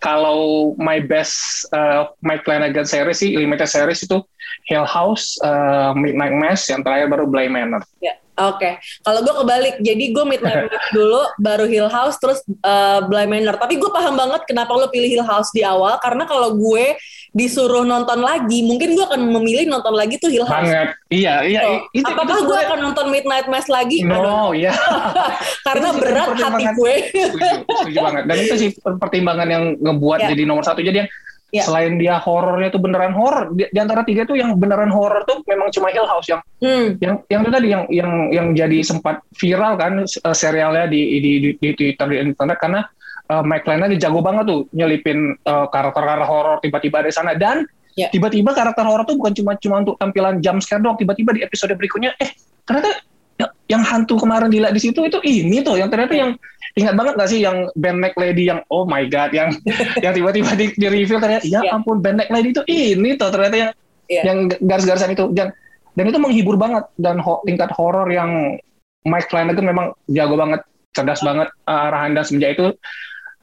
Kalau 0.00 0.72
my 0.76 1.00
best 1.00 1.64
uh, 1.72 2.12
Mike 2.20 2.44
Flanagan 2.44 2.84
series 2.84 3.24
sih 3.24 3.36
limited 3.36 3.68
series 3.68 4.04
itu 4.04 4.20
Hill 4.68 4.84
House, 4.84 5.40
uh, 5.40 5.96
Midnight 5.96 6.36
Mass, 6.36 6.68
yang 6.68 6.84
terakhir 6.84 7.08
baru 7.08 7.24
Bly 7.26 7.48
Manor. 7.48 7.82
Ya, 7.98 8.20
oke. 8.36 8.76
Kalau 9.02 9.20
gue 9.24 9.34
kebalik, 9.34 9.74
jadi 9.80 10.04
gue 10.12 10.24
Midnight 10.26 10.66
Mass 10.70 10.86
dulu, 10.92 11.22
baru 11.40 11.64
Hill 11.64 11.88
House, 11.88 12.20
terus 12.20 12.44
uh, 12.62 13.00
Bly 13.08 13.24
Manor. 13.24 13.56
Tapi 13.56 13.80
gue 13.80 13.90
paham 13.90 14.14
banget 14.14 14.44
kenapa 14.44 14.70
lo 14.76 14.92
pilih 14.92 15.08
Hill 15.08 15.26
House 15.26 15.50
di 15.50 15.64
awal, 15.64 15.96
karena 15.98 16.28
kalau 16.28 16.54
gue 16.54 16.94
disuruh 17.30 17.86
nonton 17.86 18.26
lagi, 18.26 18.66
mungkin 18.66 18.98
gue 18.98 19.06
akan 19.06 19.22
memilih 19.30 19.70
nonton 19.70 19.94
lagi 19.94 20.18
tuh 20.18 20.30
Hill 20.34 20.42
House. 20.46 20.66
Banget. 20.66 20.98
Iya, 21.14 21.34
iya. 21.46 21.60
So, 21.62 21.72
itu, 21.94 22.06
apakah 22.10 22.38
gue 22.42 22.58
akan 22.58 22.78
nonton 22.90 23.06
Midnight 23.14 23.46
Mass 23.46 23.70
lagi? 23.70 24.02
No, 24.02 24.50
iya. 24.50 24.74
karena 25.66 25.94
berat 25.94 26.34
hati 26.34 26.64
gue. 26.74 26.94
setuju, 27.14 27.50
setuju 27.62 27.98
banget. 28.02 28.24
Dan 28.26 28.36
itu 28.42 28.54
sih 28.58 28.70
pertimbangan 28.82 29.48
yang 29.48 29.64
ngebuat 29.78 30.18
Ya. 30.26 30.28
jadi 30.34 30.42
nomor 30.44 30.66
satu. 30.66 30.82
Jadi 30.82 31.06
yang 31.06 31.10
Ya. 31.50 31.66
selain 31.66 31.98
dia 31.98 32.14
horornya 32.22 32.70
tuh 32.70 32.78
beneran 32.78 33.10
horor, 33.10 33.50
di, 33.50 33.66
di 33.66 33.78
antara 33.82 34.06
tiga 34.06 34.22
tuh 34.22 34.38
yang 34.38 34.54
beneran 34.54 34.86
horor 34.86 35.26
tuh 35.26 35.42
memang 35.50 35.66
cuma 35.74 35.90
Hill 35.90 36.06
House 36.06 36.30
yang 36.30 36.38
Hmm, 36.62 36.94
yang 37.02 37.26
yang 37.26 37.40
itu 37.42 37.50
tadi 37.50 37.68
yang 37.74 37.82
yang 37.90 38.10
yang 38.30 38.46
jadi 38.54 38.78
sempat 38.86 39.18
viral 39.34 39.74
kan 39.74 39.98
uh, 40.06 40.36
serialnya 40.36 40.86
di 40.86 41.18
di, 41.18 41.32
di, 41.42 41.50
di 41.58 41.68
Twitter 41.74 42.06
di 42.06 42.22
internet 42.22 42.54
karena 42.54 42.86
uh, 43.30 43.40
Mike 43.40 43.62
Flanagan 43.62 43.94
dia 43.94 44.02
jago 44.02 44.20
banget 44.20 44.44
tuh 44.44 44.60
nyelipin 44.70 45.18
uh, 45.42 45.66
karakter-karakter 45.66 46.26
horor 46.26 46.56
tiba-tiba 46.58 47.00
ada 47.00 47.08
di 47.08 47.14
sana 47.14 47.32
dan 47.34 47.62
Ya. 47.92 48.06
tiba-tiba 48.08 48.54
karakter 48.54 48.86
horor 48.86 49.02
tuh 49.02 49.14
bukan 49.14 49.34
cuma 49.34 49.52
cuma 49.56 49.82
untuk 49.82 49.98
tampilan 49.98 50.38
jump 50.38 50.58
scare 50.58 50.78
doang 50.78 50.94
tiba-tiba 50.94 51.34
di 51.34 51.42
episode 51.42 51.74
berikutnya 51.74 52.14
eh 52.16 52.30
ternyata 52.62 53.02
ya- 53.36 53.50
yang 53.66 53.82
hantu 53.82 54.14
kemarin 54.16 54.46
dilihat 54.46 54.70
di 54.70 54.80
situ 54.80 55.02
itu 55.02 55.18
ini 55.20 55.58
tuh 55.60 55.74
yang 55.74 55.90
ternyata 55.90 56.14
yang 56.14 56.30
ingat 56.72 56.94
banget 56.94 57.18
gak 57.18 57.28
sih 57.28 57.42
yang 57.42 57.66
band 57.74 57.98
neck 57.98 58.14
lady 58.14 58.46
yang 58.46 58.62
oh 58.68 58.86
my 58.86 59.02
god 59.04 59.34
yang 59.34 59.50
yang 60.06 60.14
tiba-tiba 60.14 60.54
di, 60.54 60.70
di 60.72 60.86
reveal 60.86 61.18
ternyata 61.18 61.44
ya 61.44 61.60
Ya. 61.60 61.74
ampun 61.74 61.98
band 61.98 62.22
neck 62.22 62.30
lady 62.30 62.54
itu 62.54 62.62
ini 62.64 63.18
tuh 63.18 63.28
ternyata 63.28 63.56
yang 63.58 63.70
Ya. 64.06 64.22
yang 64.24 64.38
garis-garisan 64.60 65.10
itu 65.10 65.26
dan 65.30 65.50
dan 65.92 66.04
itu 66.04 66.16
menghibur 66.16 66.54
banget 66.56 66.86
dan 66.94 67.18
ho- 67.18 67.42
tingkat 67.42 67.70
horor 67.70 68.06
yang 68.06 68.54
Mike 69.02 69.28
Flanagan 69.28 69.66
memang 69.66 69.86
jago 70.06 70.34
banget 70.34 70.62
cerdas 70.90 71.20
banget 71.20 71.50
uh, 71.64 71.86
arahan 71.86 72.14
dan 72.14 72.22
semenjak 72.22 72.54
itu 72.54 72.70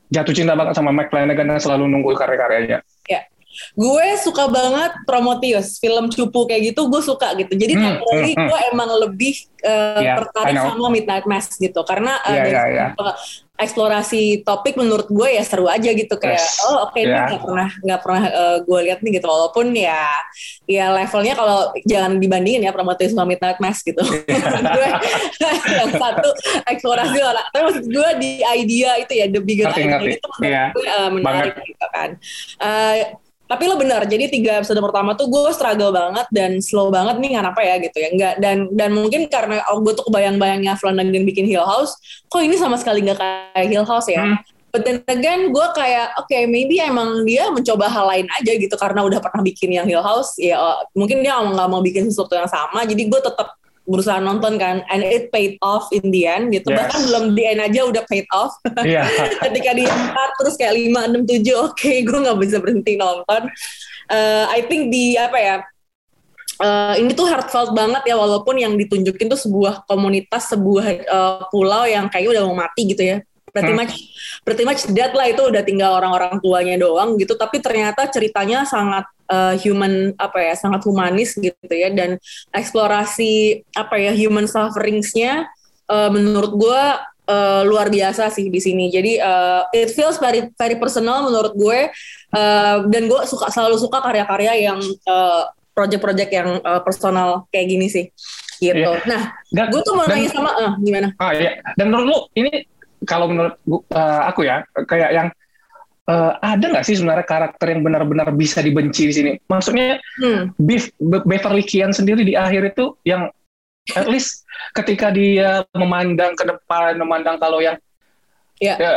jatuh 0.07 0.33
cinta 0.35 0.53
banget 0.55 0.73
sama 0.75 0.95
Mike 0.95 1.11
Flanagan 1.11 1.45
dan 1.51 1.59
selalu 1.59 1.85
nunggu 1.91 2.15
karya-karyanya 2.15 2.79
gue 3.73 4.07
suka 4.21 4.45
banget 4.49 4.91
Prometheus, 5.05 5.81
film 5.81 6.09
cupu 6.13 6.45
kayak 6.45 6.73
gitu, 6.73 6.85
gue 6.89 7.01
suka 7.01 7.33
gitu. 7.37 7.53
Jadi 7.57 7.73
Hmm, 7.77 7.97
hmm, 8.01 8.33
hmm. 8.33 8.47
gue 8.49 8.59
emang 8.73 8.89
lebih 9.07 9.33
uh, 9.65 10.01
Yeah, 10.01 10.17
tertarik 10.21 10.55
sama 10.57 10.87
Midnight 10.93 11.25
Mass 11.25 11.57
gitu, 11.57 11.81
karena 11.85 12.21
uh, 12.25 12.33
Iya, 12.33 12.43
dari 12.43 12.53
iya, 12.53 12.63
iya. 12.69 12.87
Eksplorasi 13.57 14.21
topik 14.41 14.77
menurut 14.77 15.05
gue 15.07 15.29
ya 15.33 15.41
seru 15.41 15.65
aja 15.65 15.89
gitu 15.89 16.13
kayak 16.15 16.37
Yes. 16.37 16.61
oh 16.63 16.85
oke 16.85 16.95
ini 16.95 17.09
Yeah. 17.09 17.25
nggak 17.27 17.41
pernah 17.41 17.69
nggak 17.81 18.01
pernah 18.01 18.23
uh, 18.29 18.57
gue 18.61 18.79
lihat 18.85 18.99
nih 19.01 19.11
gitu 19.17 19.25
walaupun 19.25 19.73
ya 19.73 20.05
ya 20.63 20.85
levelnya 20.91 21.33
kalau 21.33 21.59
jangan 21.83 22.17
dibandingin 22.17 22.61
ya 22.61 22.71
Prometheus 22.71 23.11
sama 23.11 23.25
Midnight 23.25 23.57
Mass 23.57 23.81
gitu 23.81 23.97
gue 24.77 24.89
yang 25.73 25.91
satu 25.91 26.29
eksplorasi 26.65 27.17
orang 27.17 27.45
tapi 27.49 27.63
maksud 27.65 27.85
gue 27.87 28.09
di 28.17 28.31
idea 28.43 28.91
itu 28.97 29.13
ya 29.13 29.25
the 29.25 29.41
bigger 29.41 29.67
Ngerti, 29.67 29.81
idea 29.81 29.91
ngerti. 29.91 30.11
itu 30.13 30.27
menurut 30.29 30.47
Iya, 30.47 30.63
gue 30.69 30.85
uh, 30.87 31.09
menarik 31.11 31.53
gitu 31.59 31.87
kan 31.89 32.09
Uh, 32.57 32.95
tapi 33.47 33.63
lo 33.65 33.79
benar 33.79 34.03
jadi 34.05 34.27
tiga 34.27 34.51
episode 34.61 34.77
pertama 34.83 35.15
tuh 35.15 35.31
gue 35.31 35.49
struggle 35.55 35.95
banget 35.95 36.27
dan 36.35 36.59
slow 36.59 36.91
banget 36.91 37.17
nih 37.17 37.39
kenapa 37.39 37.59
ya 37.63 37.75
gitu 37.79 37.97
ya 37.97 38.09
enggak 38.13 38.33
dan 38.43 38.67
dan 38.75 38.91
mungkin 38.93 39.31
karena 39.31 39.63
oh, 39.71 39.79
gue 39.81 39.95
tuh 39.95 40.05
kebayang-bayangnya 40.11 40.75
Flanagan 40.75 41.23
bikin 41.23 41.47
Hill 41.47 41.65
House 41.65 41.95
kok 42.27 42.43
ini 42.43 42.59
sama 42.59 42.75
sekali 42.75 43.07
nggak 43.07 43.17
kayak 43.17 43.67
Hill 43.71 43.87
House 43.87 44.11
ya 44.11 44.19
Hmm. 44.27 44.43
But 44.77 44.83
then 44.85 44.99
again, 45.09 45.55
gue 45.55 45.67
kayak, 45.73 46.21
oke, 46.21 46.37
maybe 46.51 46.77
emang 46.77 47.25
dia 47.25 47.49
mencoba 47.49 47.89
hal 47.89 48.05
lain 48.13 48.27
aja 48.29 48.51
gitu, 48.61 48.75
karena 48.77 49.01
udah 49.01 49.17
pernah 49.23 49.41
bikin 49.41 49.73
yang 49.73 49.89
Hill 49.89 50.05
House, 50.05 50.37
ya 50.37 50.59
oh, 50.59 50.77
mungkin 50.93 51.25
dia 51.25 51.33
nggak 51.33 51.65
mau 51.65 51.81
bikin 51.81 52.11
sesuatu 52.11 52.37
yang 52.37 52.45
sama, 52.45 52.85
jadi 52.85 53.09
gue 53.09 53.21
tetap 53.25 53.56
berusaha 53.87 54.19
nonton 54.19 54.59
kan, 54.59 54.83
and 54.91 54.99
it 55.01 55.31
paid 55.31 55.55
off 55.63 55.87
in 55.95 56.11
the 56.11 56.27
end 56.27 56.51
gitu, 56.51 56.69
Yes. 56.69 56.77
bahkan 56.83 57.01
belum 57.07 57.23
di 57.33 57.43
end 57.47 57.63
aja 57.63 57.87
udah 57.87 58.03
paid 58.03 58.27
off, 58.35 58.51
iya. 58.83 59.07
Ketika 59.47 59.71
di 59.71 59.87
4 59.87 60.37
terus 60.37 60.59
kayak 60.59 60.75
5, 60.75 61.23
6, 61.23 61.23
7 61.23 61.55
oke 61.55 61.91
gue 62.11 62.17
nggak 62.19 62.37
bisa 62.43 62.59
berhenti 62.59 62.99
nonton. 62.99 63.47
Eh, 64.07 64.45
I 64.51 64.59
think 64.67 64.91
di 64.91 65.15
apa 65.15 65.37
ya 65.39 65.55
eh, 66.57 66.93
ini 66.99 67.11
tuh 67.13 67.27
heartfelt 67.27 67.71
banget 67.71 68.03
ya 68.07 68.15
walaupun 68.19 68.59
yang 68.59 68.75
ditunjukin 68.75 69.27
tuh 69.29 69.39
sebuah 69.39 69.87
komunitas 69.87 70.51
sebuah 70.51 70.85
eh, 71.07 71.41
pulau 71.47 71.87
yang 71.87 72.11
kayaknya 72.11 72.39
udah 72.39 72.43
mau 72.51 72.67
mati 72.67 72.91
gitu 72.91 73.03
ya. 73.03 73.17
Pretty 73.47 73.73
Hmm. 73.73 73.79
much 73.79 73.93
pretty 74.45 74.63
much 74.67 74.85
dead 74.91 75.15
lah 75.15 75.31
itu 75.31 75.41
udah 75.41 75.63
tinggal 75.65 75.97
orang-orang 75.97 76.37
tuanya 76.43 76.75
doang 76.77 77.15
gitu. 77.17 77.33
Tapi 77.33 77.57
ternyata 77.63 78.05
ceritanya 78.11 78.67
sangat 78.67 79.07
eh, 79.27 79.55
human 79.61 80.15
apa 80.17 80.39
ya 80.41 80.53
sangat 80.55 80.81
humanis 80.87 81.35
gitu 81.37 81.71
ya 81.71 81.91
dan 81.91 82.17
eksplorasi 82.55 83.63
apa 83.75 83.95
ya 83.99 84.11
human 84.15 84.47
sufferingsnya 84.47 85.47
eh, 85.91 86.09
menurut 86.11 86.53
gua 86.55 87.03
eh, 87.27 87.61
luar 87.67 87.91
biasa 87.91 88.31
sih 88.31 88.47
di 88.47 88.59
sini. 88.63 88.87
Jadi 88.91 89.19
eh, 89.19 89.61
it 89.75 89.91
feels 89.91 90.17
very 90.17 90.49
very 90.55 90.79
personal 90.79 91.27
menurut 91.27 91.53
gue 91.55 91.91
Eh, 92.27 92.77
dan 92.91 93.07
gue 93.07 93.19
suka 93.23 93.47
selalu 93.47 93.79
suka 93.79 94.03
karya-karya 94.03 94.67
yang 94.67 94.79
eh, 94.83 95.43
project-project 95.71 96.31
yang 96.35 96.49
eh, 96.59 96.81
personal 96.83 97.47
kayak 97.47 97.67
gini 97.71 97.87
sih. 97.87 98.05
Gitu. 98.59 98.75
Iya. 98.83 98.99
Nah, 99.07 99.31
dan, 99.53 99.65
gue 99.71 99.81
tuh 99.85 99.93
mau 99.95 100.03
dan- 100.09 100.19
nanya 100.19 100.29
sama 100.33 100.51
eh, 100.59 100.71
gimana? 100.81 101.07
ah 101.21 101.31
iya 101.31 101.61
dan 101.77 101.93
menurut 101.93 102.05
lu 102.09 102.17
ini 102.41 102.65
kalau 103.05 103.29
menurut 103.29 103.53
uh, 103.93 104.25
aku 104.25 104.49
ya 104.49 104.65
kayak 104.89 105.13
yang 105.13 105.27
uh, 106.07 106.31
ada 106.39 106.65
nggak 106.67 106.83
sih 106.83 106.95
sebenarnya 106.95 107.23
karakter 107.23 107.67
yang 107.69 107.81
benar-benar 107.83 108.31
bisa 108.31 108.59
dibenci 108.59 109.07
di 109.07 109.13
sini 109.13 109.31
maksudnya 109.45 109.99
Hmm. 110.17 110.49
Beef, 110.57 110.89
Be- 110.97 111.21
Beverly 111.23 111.61
Kian 111.61 111.93
sendiri 111.93 112.23
di 112.23 112.33
akhir 112.33 112.73
itu 112.73 112.97
yang 113.05 113.29
at 113.93 114.07
least 114.11 114.43
ketika 114.73 115.07
dia 115.07 115.61
memandang 115.71 116.33
ke 116.33 116.43
depan, 116.43 116.97
memandang 116.97 117.37
kalau 117.37 117.61
yang 117.61 117.77
Iya. 118.57 118.73
ya, 118.75 118.91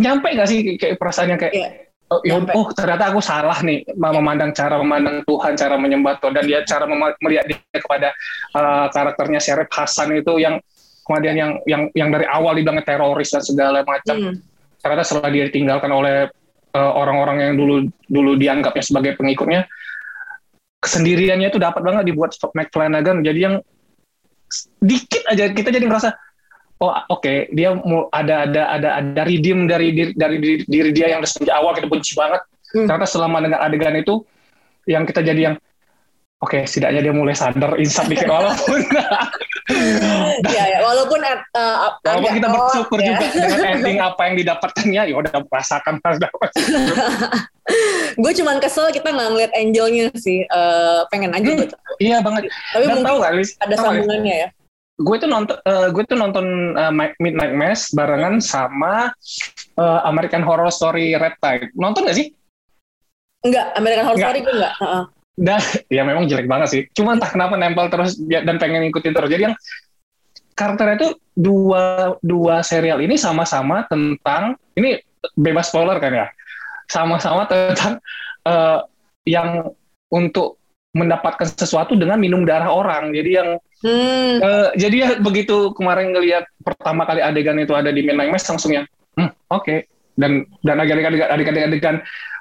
nyampe 0.00 0.32
gak 0.32 0.48
sih 0.48 0.80
kayak 0.80 0.96
perasaannya 0.96 1.36
kayak 1.36 1.52
Iya. 1.52 1.68
oh, 2.08 2.20
ya, 2.24 2.32
Nyampe. 2.40 2.50
oh 2.56 2.72
ternyata 2.72 3.12
aku 3.12 3.20
salah 3.20 3.60
nih 3.60 3.84
mem- 3.92 4.16
memandang 4.16 4.56
cara 4.56 4.80
memandang 4.80 5.20
Tuhan, 5.28 5.52
cara 5.52 5.76
menyembah 5.76 6.16
Tuhan 6.16 6.32
dan 6.32 6.44
dia 6.48 6.64
cara 6.64 6.88
melihat 7.20 7.44
dia 7.44 7.60
kepada 7.76 8.16
uh, 8.56 8.88
karakternya 8.88 9.36
Sheriff 9.36 9.68
Hasan 9.68 10.16
itu 10.16 10.40
yang 10.40 10.56
kemudian 11.04 11.36
yang 11.36 11.50
yang 11.68 11.82
yang 11.92 12.08
dari 12.08 12.24
awal 12.24 12.56
dibilangnya 12.56 12.88
teroris 12.88 13.28
dan 13.28 13.44
segala 13.44 13.84
macam 13.84 14.16
Hmm. 14.16 14.34
ternyata 14.80 15.04
setelah 15.04 15.28
dia 15.28 15.44
ditinggalkan 15.52 15.92
oleh 15.92 16.32
uh, 16.74 16.92
orang-orang 16.96 17.36
yang 17.40 17.52
dulu 17.56 17.74
dulu 18.08 18.32
dianggapnya 18.36 18.84
sebagai 18.84 19.12
pengikutnya 19.16 19.68
kesendiriannya 20.82 21.48
itu 21.54 21.60
dapat 21.62 21.82
banget 21.84 22.04
dibuat 22.10 22.34
Mike 22.52 22.72
Flanagan 22.74 23.22
jadi 23.22 23.38
yang 23.38 23.54
dikit 24.82 25.22
aja 25.30 25.48
kita 25.54 25.70
jadi 25.72 25.86
ngerasa 25.88 26.12
oh 26.82 26.92
oke 27.08 27.54
dia 27.54 27.72
mau 27.72 28.10
ada 28.10 28.44
ada 28.44 28.62
ada 28.74 28.88
ada 29.00 29.22
redeem 29.24 29.64
dari 29.70 29.94
diri, 29.94 30.12
dari 30.12 30.36
diri, 30.42 30.62
diri 30.66 30.90
dia 30.90 31.14
yang 31.14 31.22
sejak 31.24 31.54
awal 31.54 31.72
kita 31.72 31.88
benci 31.88 32.18
banget 32.18 32.42
Hmm. 32.72 32.88
ternyata 32.88 33.04
selama 33.04 33.44
dengan 33.44 33.60
adegan 33.60 33.92
itu 34.00 34.24
yang 34.88 35.04
kita 35.04 35.20
jadi 35.20 35.52
yang 35.52 35.54
oke 36.42 36.58
setidaknya 36.62 37.00
dia 37.00 37.14
mulai 37.14 37.32
sadar 37.32 37.78
insaf 37.78 38.04
dikit 38.04 38.26
walaupun 38.26 38.82
ya, 40.48 40.64
ya, 40.68 40.78
walaupun 40.82 41.22
eh, 41.22 41.38
eh, 41.54 41.76
walaupun 42.02 42.32
kita 42.34 42.48
bersyukur 42.50 42.98
ya. 42.98 43.14
juga 43.14 43.26
dengan 43.32 43.60
ending 43.72 43.98
apa 43.98 44.20
yang 44.26 44.34
didapatkannya 44.36 45.02
ya 45.06 45.14
udah 45.14 45.32
rasakan 45.48 45.94
pas 45.98 46.18
dapat 46.18 46.50
gue 48.18 48.32
cuman 48.34 48.58
kesel 48.58 48.90
kita 48.90 49.08
nggak 49.08 49.28
ngeliat 49.30 49.52
angelnya 49.54 50.10
sih. 50.14 50.42
Eh, 50.42 51.00
pengen 51.08 51.30
aja 51.30 51.46
Hmm. 51.46 51.62
gitu. 51.62 51.76
iya 51.98 52.18
banget 52.18 52.50
Tapi 52.68 52.84
dan 52.84 52.90
mungkin 52.92 53.06
tahu 53.06 53.18
Lis 53.32 53.50
ada 53.56 53.74
Tahu 53.74 53.84
sambungannya 53.86 54.34
ya. 54.36 54.48
gue 54.94 55.16
tuh 55.16 55.26
nonton 55.26 55.56
eh, 55.58 55.88
gue 55.88 56.04
tuh 56.04 56.16
nonton 56.16 56.46
Mi- 56.90 57.16
Midnight 57.18 57.54
Mass 57.54 57.80
barengan 57.90 58.42
sama 58.42 59.14
eh, 59.78 60.00
American 60.04 60.42
Horror 60.42 60.68
Story 60.68 61.14
Red 61.14 61.38
Tide 61.38 61.70
nonton 61.74 62.04
gak 62.04 62.18
sih 62.18 62.34
Enggak, 63.42 63.74
American 63.74 64.04
Horror 64.04 64.18
Nggak. 64.18 64.28
Story 64.28 64.40
gue 64.40 64.54
enggak. 64.54 64.74
Heeh. 64.76 65.02
Dan 65.36 65.60
ya 65.96 66.02
memang 66.04 66.28
jelek 66.28 66.48
banget 66.48 66.68
sih. 66.68 66.82
Cuma 66.92 67.16
entah 67.16 67.30
kenapa 67.30 67.56
nempel 67.56 67.88
terus 67.88 68.18
dan 68.18 68.56
pengen 68.56 68.88
ngikutin 68.88 69.14
terus. 69.14 69.30
Jadi 69.32 69.42
yang 69.52 69.56
karakternya 70.52 70.96
itu 71.00 71.08
dua 71.32 72.16
dua 72.20 72.60
serial 72.60 73.00
ini 73.00 73.16
sama-sama 73.16 73.88
tentang 73.88 74.60
ini 74.76 75.00
bebas 75.36 75.72
spoiler 75.72 75.96
kan 75.98 76.12
ya? 76.12 76.26
Sama-sama 76.90 77.48
tentang 77.48 78.02
eh, 78.44 78.80
yang 79.24 79.72
untuk 80.12 80.60
mendapatkan 80.92 81.48
sesuatu 81.48 81.96
dengan 81.96 82.20
minum 82.20 82.44
darah 82.44 82.68
orang. 82.68 83.16
Jadi 83.16 83.30
yang 83.32 83.56
Hmm. 83.82 84.38
Eh, 84.38 84.68
jadi 84.78 84.96
ya 84.96 85.08
begitu 85.18 85.74
kemarin 85.74 86.14
ngelihat 86.14 86.46
pertama 86.62 87.02
kali 87.02 87.18
adegan 87.18 87.58
itu 87.58 87.74
ada 87.74 87.90
di 87.90 88.06
Midnight 88.06 88.30
Mass 88.30 88.46
langsung 88.46 88.70
yang 88.70 88.86
hmm, 89.18 89.30
oke 89.50 89.90
dan 90.16 90.44
dan 90.66 90.76
adegan-adegan 90.80 91.28
adegan-adegan 91.32 91.96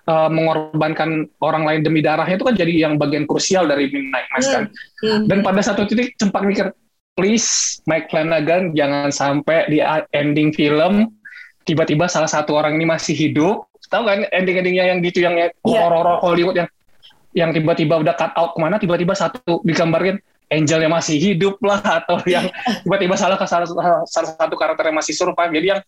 eh, 0.08 0.30
mengorbankan 0.30 1.30
orang 1.40 1.64
lain 1.64 1.82
demi 1.86 2.04
darahnya 2.04 2.36
itu 2.36 2.46
kan 2.48 2.56
jadi 2.56 2.74
yang 2.90 2.94
bagian 3.00 3.24
krusial 3.30 3.68
dari 3.68 3.88
Midnight 3.92 4.28
Mass 4.34 4.48
kan. 4.50 4.64
Hmm. 5.04 5.26
Dan 5.28 5.40
pada 5.46 5.62
satu 5.64 5.88
titik 5.88 6.16
sempat 6.20 6.44
mikir, 6.44 6.72
please 7.16 7.80
Mike 7.88 8.12
Flanagan 8.12 8.76
jangan 8.76 9.10
sampai 9.12 9.68
di 9.72 9.80
ending 10.16 10.52
film 10.56 11.12
tiba-tiba 11.64 12.10
salah 12.10 12.30
satu 12.30 12.58
orang 12.58 12.76
ini 12.80 12.86
masih 12.88 13.14
hidup. 13.14 13.70
Tahu 13.92 14.08
kan 14.08 14.24
ending-endingnya 14.32 14.88
yang 14.88 15.04
gitu 15.04 15.20
yang 15.20 15.36
Iya. 15.36 15.52
horor-horor 15.68 16.24
Hollywood 16.24 16.56
yang 16.56 16.70
yang 17.36 17.52
tiba-tiba 17.52 18.00
udah 18.00 18.16
cut 18.16 18.32
out 18.40 18.56
ke 18.56 18.60
mana, 18.60 18.76
tiba-tiba 18.80 19.16
satu 19.16 19.64
digambarin 19.64 20.20
Angel 20.52 20.84
yang 20.84 20.92
masih 20.92 21.16
hidup 21.16 21.56
lah 21.64 21.80
atau 21.80 22.20
yang 22.28 22.52
tiba-tiba 22.84 23.16
salah 23.16 23.40
ke 23.40 23.48
salah, 23.48 23.68
salah 24.04 24.30
satu 24.36 24.60
karakter 24.60 24.92
yang 24.92 25.00
masih 25.00 25.16
survive. 25.16 25.48
Jadi 25.48 25.68
yang 25.72 25.80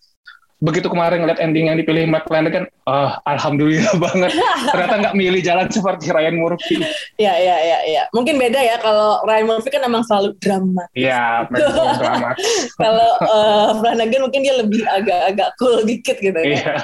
begitu 0.63 0.87
kemarin 0.87 1.19
ngeliat 1.19 1.43
ending 1.43 1.67
yang 1.67 1.75
dipilih 1.75 2.07
Mike 2.07 2.23
Flanagan, 2.31 2.63
ah 2.87 3.19
alhamdulillah 3.27 3.91
banget. 4.07 4.31
Ternyata 4.71 4.95
nggak 5.03 5.15
milih 5.19 5.41
jalan 5.43 5.67
seperti 5.67 6.07
Ryan 6.15 6.39
Murphy. 6.39 6.79
Ya, 7.19 7.35
ya, 7.35 7.57
ya, 7.59 7.79
ya. 7.83 8.03
Mungkin 8.15 8.39
beda 8.39 8.63
ya 8.63 8.79
kalau 8.79 9.19
Ryan 9.27 9.45
Murphy 9.51 9.69
kan 9.75 9.83
emang 9.83 10.07
selalu 10.07 10.39
drama. 10.39 10.87
Iya, 10.95 11.51
drama. 11.51 12.31
kalau 12.83 13.09
eh, 13.19 13.69
Flanagan 13.83 14.21
mungkin 14.23 14.41
dia 14.47 14.55
lebih 14.55 14.87
agak-agak 14.87 15.49
cool 15.59 15.83
dikit 15.83 16.15
gitu 16.23 16.39
ya. 16.39 16.47
Iya. 16.55 16.75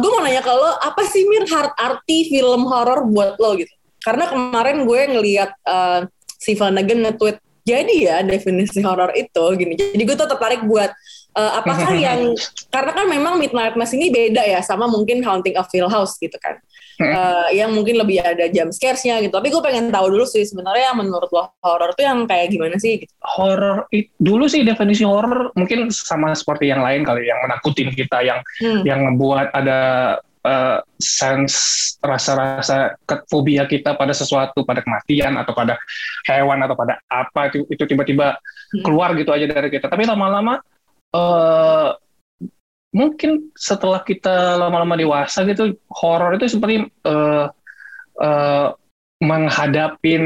gue 0.00 0.08
mau 0.08 0.24
nanya 0.24 0.40
kalau 0.40 0.80
apa 0.80 1.04
sih 1.04 1.28
Mir 1.28 1.44
hard 1.44 1.76
arti 1.76 2.32
film 2.32 2.64
horor 2.64 3.04
buat 3.04 3.36
lo 3.36 3.52
gitu? 3.52 3.68
Karena 4.00 4.32
kemarin 4.32 4.88
gue 4.88 5.00
ngeliat 5.12 5.52
eh, 5.60 6.08
si 6.40 6.56
Flanagan 6.56 7.04
nge-tweet 7.04 7.36
jadi 7.68 7.94
ya 8.00 8.16
definisi 8.24 8.80
horor 8.80 9.12
itu 9.12 9.44
gini. 9.60 9.76
Jadi 9.76 10.02
gue 10.08 10.16
tuh 10.16 10.24
tertarik 10.24 10.64
buat 10.64 10.88
eh, 11.38 11.52
apakah 11.54 11.90
yang 12.06 12.34
karena 12.68 12.90
kan 12.92 13.06
memang 13.06 13.38
Midnight 13.38 13.78
Mass 13.78 13.94
ini 13.94 14.10
beda 14.10 14.42
ya 14.42 14.60
sama 14.60 14.90
mungkin 14.90 15.22
Haunting 15.22 15.54
of 15.54 15.70
Hill 15.70 15.86
House 15.86 16.18
gitu 16.18 16.34
kan. 16.42 16.58
Eh, 16.98 17.62
yang 17.62 17.70
mungkin 17.78 17.94
lebih 17.94 18.18
ada 18.18 18.50
jump 18.50 18.74
scares-nya 18.74 19.22
gitu. 19.22 19.30
Tapi 19.30 19.54
gue 19.54 19.62
pengen 19.62 19.86
tahu 19.86 20.10
dulu 20.10 20.26
sih 20.26 20.42
sebenarnya 20.42 20.90
yang 20.90 20.98
menurut 20.98 21.30
lo 21.30 21.54
horor 21.62 21.94
tuh 21.94 22.02
yang 22.02 22.26
kayak 22.26 22.50
gimana 22.50 22.74
sih 22.74 23.06
gitu. 23.06 23.12
horor 23.22 23.86
it- 23.94 24.10
dulu 24.18 24.50
sih 24.50 24.66
definisi 24.66 25.06
horor 25.06 25.54
mungkin 25.54 25.94
sama 25.94 26.34
seperti 26.34 26.74
yang 26.74 26.82
lain 26.82 27.06
kali 27.06 27.30
yang 27.30 27.38
menakutin 27.46 27.94
kita 27.94 28.18
yang 28.26 28.42
Hmm. 28.58 28.82
yang 28.82 29.06
ngebuat 29.06 29.54
ada 29.54 29.78
eh, 30.42 30.78
sense 30.98 31.54
rasa-rasa 32.02 32.98
fobia 33.30 33.70
kita 33.70 33.94
pada 33.94 34.10
sesuatu 34.10 34.66
pada 34.66 34.82
kematian 34.82 35.38
atau 35.38 35.54
pada 35.54 35.78
hewan 36.26 36.66
atau 36.66 36.74
pada 36.74 36.98
apa 37.06 37.46
itu 37.50 37.62
itu 37.70 37.84
tiba-tiba 37.86 38.34
Hmm. 38.68 38.82
keluar 38.84 39.14
gitu 39.14 39.30
aja 39.30 39.46
dari 39.46 39.70
kita 39.70 39.86
tapi 39.86 40.02
lama-lama 40.02 40.58
eh 41.14 41.88
mungkin 42.88 43.52
setelah 43.52 44.00
kita 44.00 44.56
lama-lama 44.56 44.96
dewasa 44.96 45.44
gitu 45.44 45.76
horor 45.92 46.36
itu 46.36 46.48
seperti 46.48 46.88
eh 46.88 47.46
eh, 48.18 48.68
menghadapin 49.18 50.24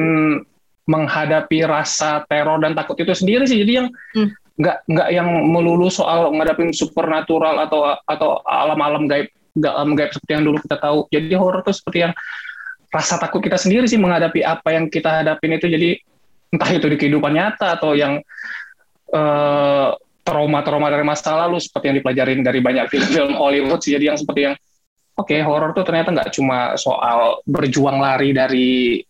menghadapi 0.83 1.63
rasa 1.65 2.27
teror 2.27 2.59
dan 2.61 2.75
takut 2.75 2.99
itu 2.99 3.15
sendiri 3.15 3.47
sih. 3.47 3.63
Jadi 3.63 3.73
yang 3.79 3.89
Hmm. 4.13 4.29
nggak 4.59 4.77
nggak 4.85 5.09
yang 5.17 5.29
melulu 5.49 5.89
soal 5.89 6.29
menghadapin 6.35 6.75
supernatural 6.77 7.57
atau 7.63 7.97
atau 8.05 8.43
alam-alam 8.45 9.09
gaib 9.09 9.31
nggak 9.57 9.73
alam 9.73 9.93
gaib 9.97 10.11
seperti 10.13 10.33
yang 10.37 10.45
dulu 10.45 10.59
kita 10.61 10.77
tahu. 10.81 10.99
Jadi 11.09 11.35
horor 11.39 11.63
itu 11.65 11.73
seperti 11.73 11.99
yang 12.09 12.13
rasa 12.93 13.17
takut 13.17 13.41
kita 13.41 13.57
sendiri 13.57 13.89
sih 13.89 13.97
menghadapi 13.97 14.45
apa 14.45 14.69
yang 14.77 14.93
kita 14.93 15.25
hadapin 15.25 15.57
itu. 15.57 15.67
Jadi 15.71 15.91
entah 16.53 16.69
itu 16.69 16.87
di 16.93 16.97
kehidupan 17.01 17.33
nyata 17.33 17.81
atau 17.81 17.97
yang 17.97 18.21
eh, 19.13 19.89
trauma-trauma 20.23 20.89
dari 20.89 21.03
masa 21.03 21.35
lalu 21.35 21.59
seperti 21.59 21.91
yang 21.91 21.97
dipelajarin 21.99 22.41
dari 22.47 22.63
banyak 22.63 22.87
film-film 22.89 23.35
Hollywood 23.35 23.83
sih. 23.83 23.99
Jadi 23.99 24.11
yang 24.11 24.19
seperti 24.19 24.41
yang 24.51 24.55
oke 25.19 25.37
horor 25.43 25.71
tuh 25.75 25.85
ternyata 25.85 26.15
nggak 26.15 26.31
cuma 26.33 26.75
soal 26.79 27.43
berjuang 27.45 27.99
lari 27.99 28.31
dari 28.31 29.03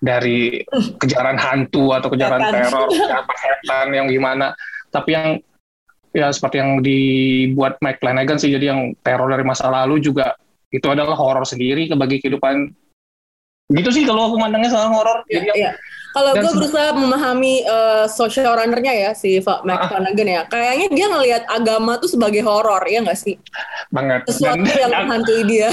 dari 0.00 0.64
kejaran 0.96 1.36
hantu 1.36 1.92
atau 1.92 2.08
kejaran 2.08 2.40
teror, 2.48 2.88
kejaran 2.88 3.24
setan 3.28 3.88
yang 3.92 4.08
gimana, 4.08 4.56
tapi 4.88 5.12
yang 5.12 5.28
ya 6.10 6.32
seperti 6.32 6.56
yang 6.58 6.80
dibuat 6.80 7.76
Mike 7.84 8.00
Flanagan 8.00 8.40
sih 8.40 8.50
jadi 8.50 8.72
yang 8.74 8.96
teror 9.04 9.28
dari 9.30 9.44
masa 9.44 9.68
lalu 9.70 10.00
juga 10.02 10.34
itu 10.72 10.86
adalah 10.88 11.14
horor 11.14 11.44
sendiri 11.44 11.86
bagi 11.94 12.18
kehidupan. 12.18 12.72
Gitu 13.70 13.90
sih 13.94 14.02
kalau 14.02 14.32
aku 14.32 14.36
mandangnya 14.40 14.72
soal 14.72 14.90
horor 14.90 15.22
Iya, 15.30 15.34
jadi 15.36 15.46
yang 15.46 15.56
iya. 15.58 15.72
Kalau 16.10 16.34
gue 16.34 16.52
berusaha 16.52 16.90
memahami 16.92 17.62
eh, 17.62 18.06
social 18.06 18.50
runner-nya 18.50 18.90
ya 18.92 19.10
si 19.12 19.38
Mike 19.38 19.70
Ah. 19.76 19.88
Flanagan 19.88 20.28
ya, 20.28 20.42
kayaknya 20.44 20.86
dia 20.90 21.06
ngelihat 21.06 21.42
agama 21.46 21.96
tuh 21.96 22.08
sebagai 22.08 22.40
horor 22.40 22.82
ya 22.84 22.98
nggak 23.00 23.14
sih? 23.14 23.38
banget 23.88 24.22
Sesuatu 24.24 24.62
dan, 24.62 24.74
yang 24.76 24.92
menghantui 25.00 25.42
dia. 25.44 25.70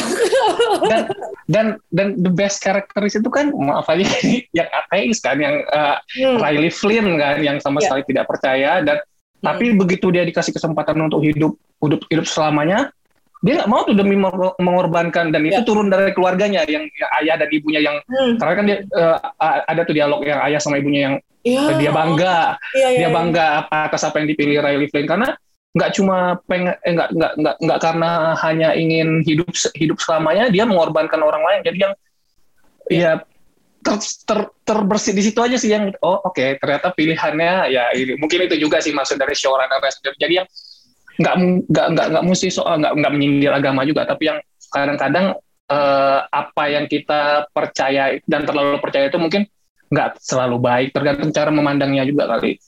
dan 0.84 1.02
dan 1.48 1.66
dan 1.90 2.08
the 2.18 2.30
best 2.30 2.60
characters 2.60 3.14
itu 3.14 3.28
kan 3.28 3.50
maaf 3.52 3.86
aja 3.88 4.06
yang 4.58 4.68
ateis 4.68 5.18
kan 5.20 5.38
yang 5.38 5.62
uh, 5.70 5.98
Hmm. 6.14 6.38
Riley 6.38 6.70
Flynn 6.70 7.16
kan 7.16 7.38
yang 7.40 7.58
sama 7.58 7.78
Ya. 7.78 7.90
sekali 7.90 8.02
tidak 8.08 8.26
percaya 8.26 8.82
dan 8.82 8.98
tapi 9.40 9.72
begitu 9.72 10.10
dia 10.10 10.22
dikasih 10.24 10.50
kesempatan 10.50 10.98
untuk 11.00 11.22
hidup 11.22 11.54
hidup 11.78 12.02
hidup 12.08 12.26
selamanya 12.26 12.90
dia 13.46 13.54
nggak 13.62 13.70
mau 13.70 13.86
tuh 13.86 13.94
demi 13.94 14.18
meng- 14.18 14.58
mengorbankan 14.58 15.30
dan 15.30 15.42
itu 15.46 15.62
Ya. 15.62 15.66
turun 15.66 15.94
dari 15.94 16.10
keluarganya 16.12 16.66
yang, 16.66 16.90
yang 16.90 17.12
ayah 17.22 17.36
dan 17.38 17.50
ibunya 17.54 17.82
yang 17.86 17.98
Hmm. 18.10 18.34
karena 18.42 18.54
kan 18.58 18.66
dia 18.66 18.78
uh, 18.98 19.18
ada 19.66 19.82
tuh 19.86 19.94
dialog 19.94 20.22
yang 20.26 20.42
ayah 20.42 20.58
sama 20.58 20.82
ibunya 20.82 21.02
yang 21.12 21.16
Iya. 21.46 21.80
dia 21.80 21.92
bangga 21.94 22.58
Iya, 22.74 22.88
iya, 22.92 22.98
dia 22.98 23.08
iya. 23.08 23.14
bangga 23.14 23.46
apa 23.62 23.78
atas 23.88 24.02
apa 24.04 24.20
yang 24.20 24.28
dipilih 24.28 24.58
Riley 24.60 24.90
Flynn 24.90 25.08
karena 25.08 25.38
nggak 25.78 25.92
cuma 25.94 26.42
pengen 26.50 26.74
eh, 26.82 26.92
nggak 26.98 27.10
nggak 27.14 27.34
nggak 27.38 27.56
nggak 27.62 27.80
karena 27.80 28.10
hanya 28.42 28.70
ingin 28.74 29.22
hidup 29.22 29.48
hidup 29.78 30.02
selamanya 30.02 30.50
dia 30.50 30.66
mengorbankan 30.66 31.22
orang 31.22 31.46
lain 31.46 31.62
jadi 31.62 31.78
yang 31.78 31.94
ya 32.90 33.12
ter, 33.86 33.96
ter, 34.26 34.40
terbersih 34.66 35.14
di 35.14 35.22
situ 35.22 35.38
aja 35.38 35.56
sih 35.56 35.70
yang 35.70 35.94
oh 36.02 36.20
oke 36.26 36.58
ternyata 36.58 36.90
pilihannya 36.92 37.70
ya 37.70 37.94
ini 37.94 38.18
mungkin 38.18 38.50
itu 38.50 38.58
juga 38.58 38.82
sih 38.82 38.92
maksud 38.92 39.22
dari 39.22 39.38
showrunner 39.38 39.78
jadi 40.18 40.44
yang 40.44 40.48
nggak 41.18 41.36
nggak 41.70 41.88
nggak 41.94 42.08
nggak 42.14 42.24
mesti 42.26 42.48
soal 42.54 42.78
nggak 42.78 42.94
nggak 42.94 43.14
menyindir 43.14 43.54
agama 43.54 43.82
juga 43.84 44.06
tapi 44.06 44.30
yang 44.30 44.40
kadang-kadang 44.70 45.34
eh, 45.68 46.20
apa 46.30 46.64
yang 46.70 46.86
kita 46.86 47.50
percaya 47.52 48.22
dan 48.30 48.46
terlalu 48.46 48.78
percaya 48.78 49.10
itu 49.10 49.20
mungkin 49.20 49.50
nggak 49.88 50.20
selalu 50.20 50.58
baik 50.60 50.90
tergantung 50.92 51.32
cara 51.32 51.50
memandangnya 51.50 52.04
juga 52.04 52.28
kali. 52.28 52.60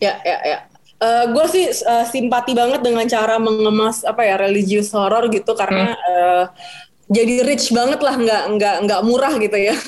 Ya, 0.00 0.16
ya, 0.24 0.38
ya. 0.42 0.58
gue 1.04 1.46
sih 1.52 1.68
eh, 1.68 2.06
simpati 2.08 2.56
banget 2.56 2.80
dengan 2.80 3.04
cara 3.04 3.36
mengemas 3.36 4.08
apa 4.08 4.24
ya 4.24 4.40
religious 4.40 4.88
horror 4.96 5.28
gitu 5.28 5.52
karena 5.52 5.92
eh, 5.92 6.44
jadi 7.12 7.44
rich 7.44 7.68
banget 7.76 8.00
lah 8.00 8.16
nggak 8.16 8.42
nggak 8.56 8.76
nggak 8.88 9.00
murah 9.04 9.34
gitu 9.36 9.58
ya. 9.58 9.76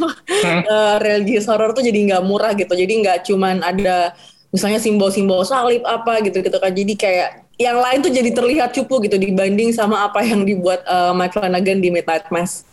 Eh, 0.67 0.97
religious 1.01 1.47
horror 1.49 1.73
tuh 1.73 1.81
jadi 1.81 1.97
nggak 2.13 2.23
murah 2.27 2.53
gitu. 2.53 2.71
Jadi 2.75 2.93
nggak 3.03 3.25
cuman 3.25 3.65
ada 3.65 4.13
misalnya 4.53 4.83
simbol-simbol 4.83 5.43
salib 5.47 5.81
apa 5.87 6.21
gitu 6.27 6.45
gitu 6.45 6.59
kan. 6.59 6.73
Jadi 6.75 6.93
kayak 6.99 7.46
yang 7.57 7.81
lain 7.81 8.05
tuh 8.05 8.13
jadi 8.13 8.31
terlihat 8.33 8.71
cupu 8.77 9.01
gitu 9.05 9.17
dibanding 9.17 9.73
sama 9.73 10.05
apa 10.09 10.21
yang 10.25 10.45
dibuat 10.45 10.85
eh, 10.85 11.13
Mike 11.17 11.35
Flanagan 11.37 11.81
di 11.81 11.89
Midnight 11.89 12.29
Mass 12.29 12.65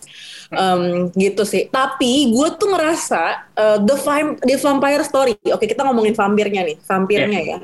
Em, 0.54 1.10
gitu 1.18 1.44
sih. 1.50 1.66
Tapi 1.66 2.30
gue 2.30 2.48
tuh 2.62 2.70
ngerasa 2.70 3.22
eh, 3.58 3.78
the, 3.82 3.96
Vam- 3.98 4.38
the 4.38 4.56
Vampire 4.62 5.02
Story. 5.02 5.34
Oke 5.50 5.66
kita 5.66 5.82
ngomongin 5.82 6.14
vampirnya 6.14 6.62
nih, 6.62 6.78
vampirnya 6.86 7.40
ya. 7.42 7.58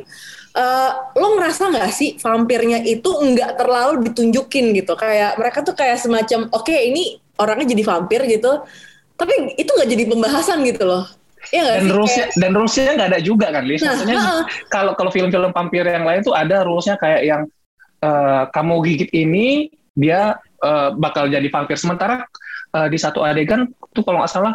Eh, 0.50 0.92
lo 1.14 1.38
ngerasa 1.38 1.70
nggak 1.70 1.90
sih 1.94 2.18
vampirnya 2.18 2.82
itu 2.82 3.10
nggak 3.10 3.62
terlalu 3.62 4.10
ditunjukin 4.10 4.74
gitu? 4.74 4.98
Kayak 4.98 5.38
mereka 5.38 5.62
tuh 5.62 5.78
kayak 5.78 6.02
semacam 6.02 6.50
oke 6.50 6.74
ini 6.74 7.22
orangnya 7.38 7.78
jadi 7.78 7.84
vampir 7.86 8.26
gitu, 8.26 8.66
tapi 9.16 9.54
itu 9.56 9.70
nggak 9.70 9.90
jadi 9.94 10.04
pembahasan 10.10 10.60
gitu 10.66 10.84
loh. 10.90 11.06
Iya 11.49 11.63
dan 11.73 11.82
sih? 11.82 11.91
rulesnya 11.91 12.25
Kayak- 12.25 12.38
dan 12.38 12.52
rulesnya 12.52 12.91
nggak 12.93 13.10
ada 13.10 13.21
juga 13.21 13.47
kan 13.49 13.63
Liz 13.63 13.80
Nah, 13.80 13.88
maksudnya 13.89 14.19
kalau 14.67 14.91
kalau 14.93 15.08
film-film 15.10 15.49
vampir 15.49 15.84
yang 15.84 16.04
lain 16.04 16.19
tuh 16.19 16.34
ada 16.34 16.62
rulesnya 16.62 16.95
kayak 16.95 17.21
yang 17.23 17.41
eh, 17.99 18.43
kamu 18.49 18.73
gigit 18.84 19.12
ini 19.13 19.47
dia 19.93 20.34
eh, 20.60 20.89
bakal 20.93 21.25
jadi 21.25 21.45
vampir 21.45 21.75
sementara 21.75 22.28
eh, 22.71 22.88
di 22.88 22.97
satu 22.97 23.21
adegan 23.21 23.65
tuh 23.89 24.04
kalau 24.04 24.19
nggak 24.19 24.30
salah 24.30 24.54